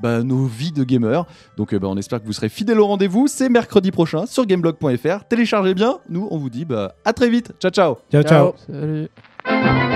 bah, 0.01 0.23
nos 0.23 0.45
vies 0.45 0.71
de 0.71 0.83
gamers. 0.83 1.25
Donc 1.55 1.75
bah, 1.75 1.87
on 1.87 1.97
espère 1.97 2.19
que 2.19 2.25
vous 2.25 2.33
serez 2.33 2.49
fidèles 2.49 2.79
au 2.79 2.87
rendez-vous. 2.87 3.27
C'est 3.27 3.49
mercredi 3.49 3.91
prochain 3.91 4.25
sur 4.25 4.47
Gameblog.fr. 4.47 5.25
Téléchargez 5.29 5.75
bien. 5.75 5.99
Nous, 6.09 6.27
on 6.31 6.37
vous 6.39 6.49
dit 6.49 6.65
bah, 6.65 6.95
à 7.05 7.13
très 7.13 7.29
vite. 7.29 7.53
Ciao, 7.59 7.71
ciao. 7.71 7.97
Ciao, 8.11 8.23
ciao. 8.23 8.53
Salut. 8.65 9.92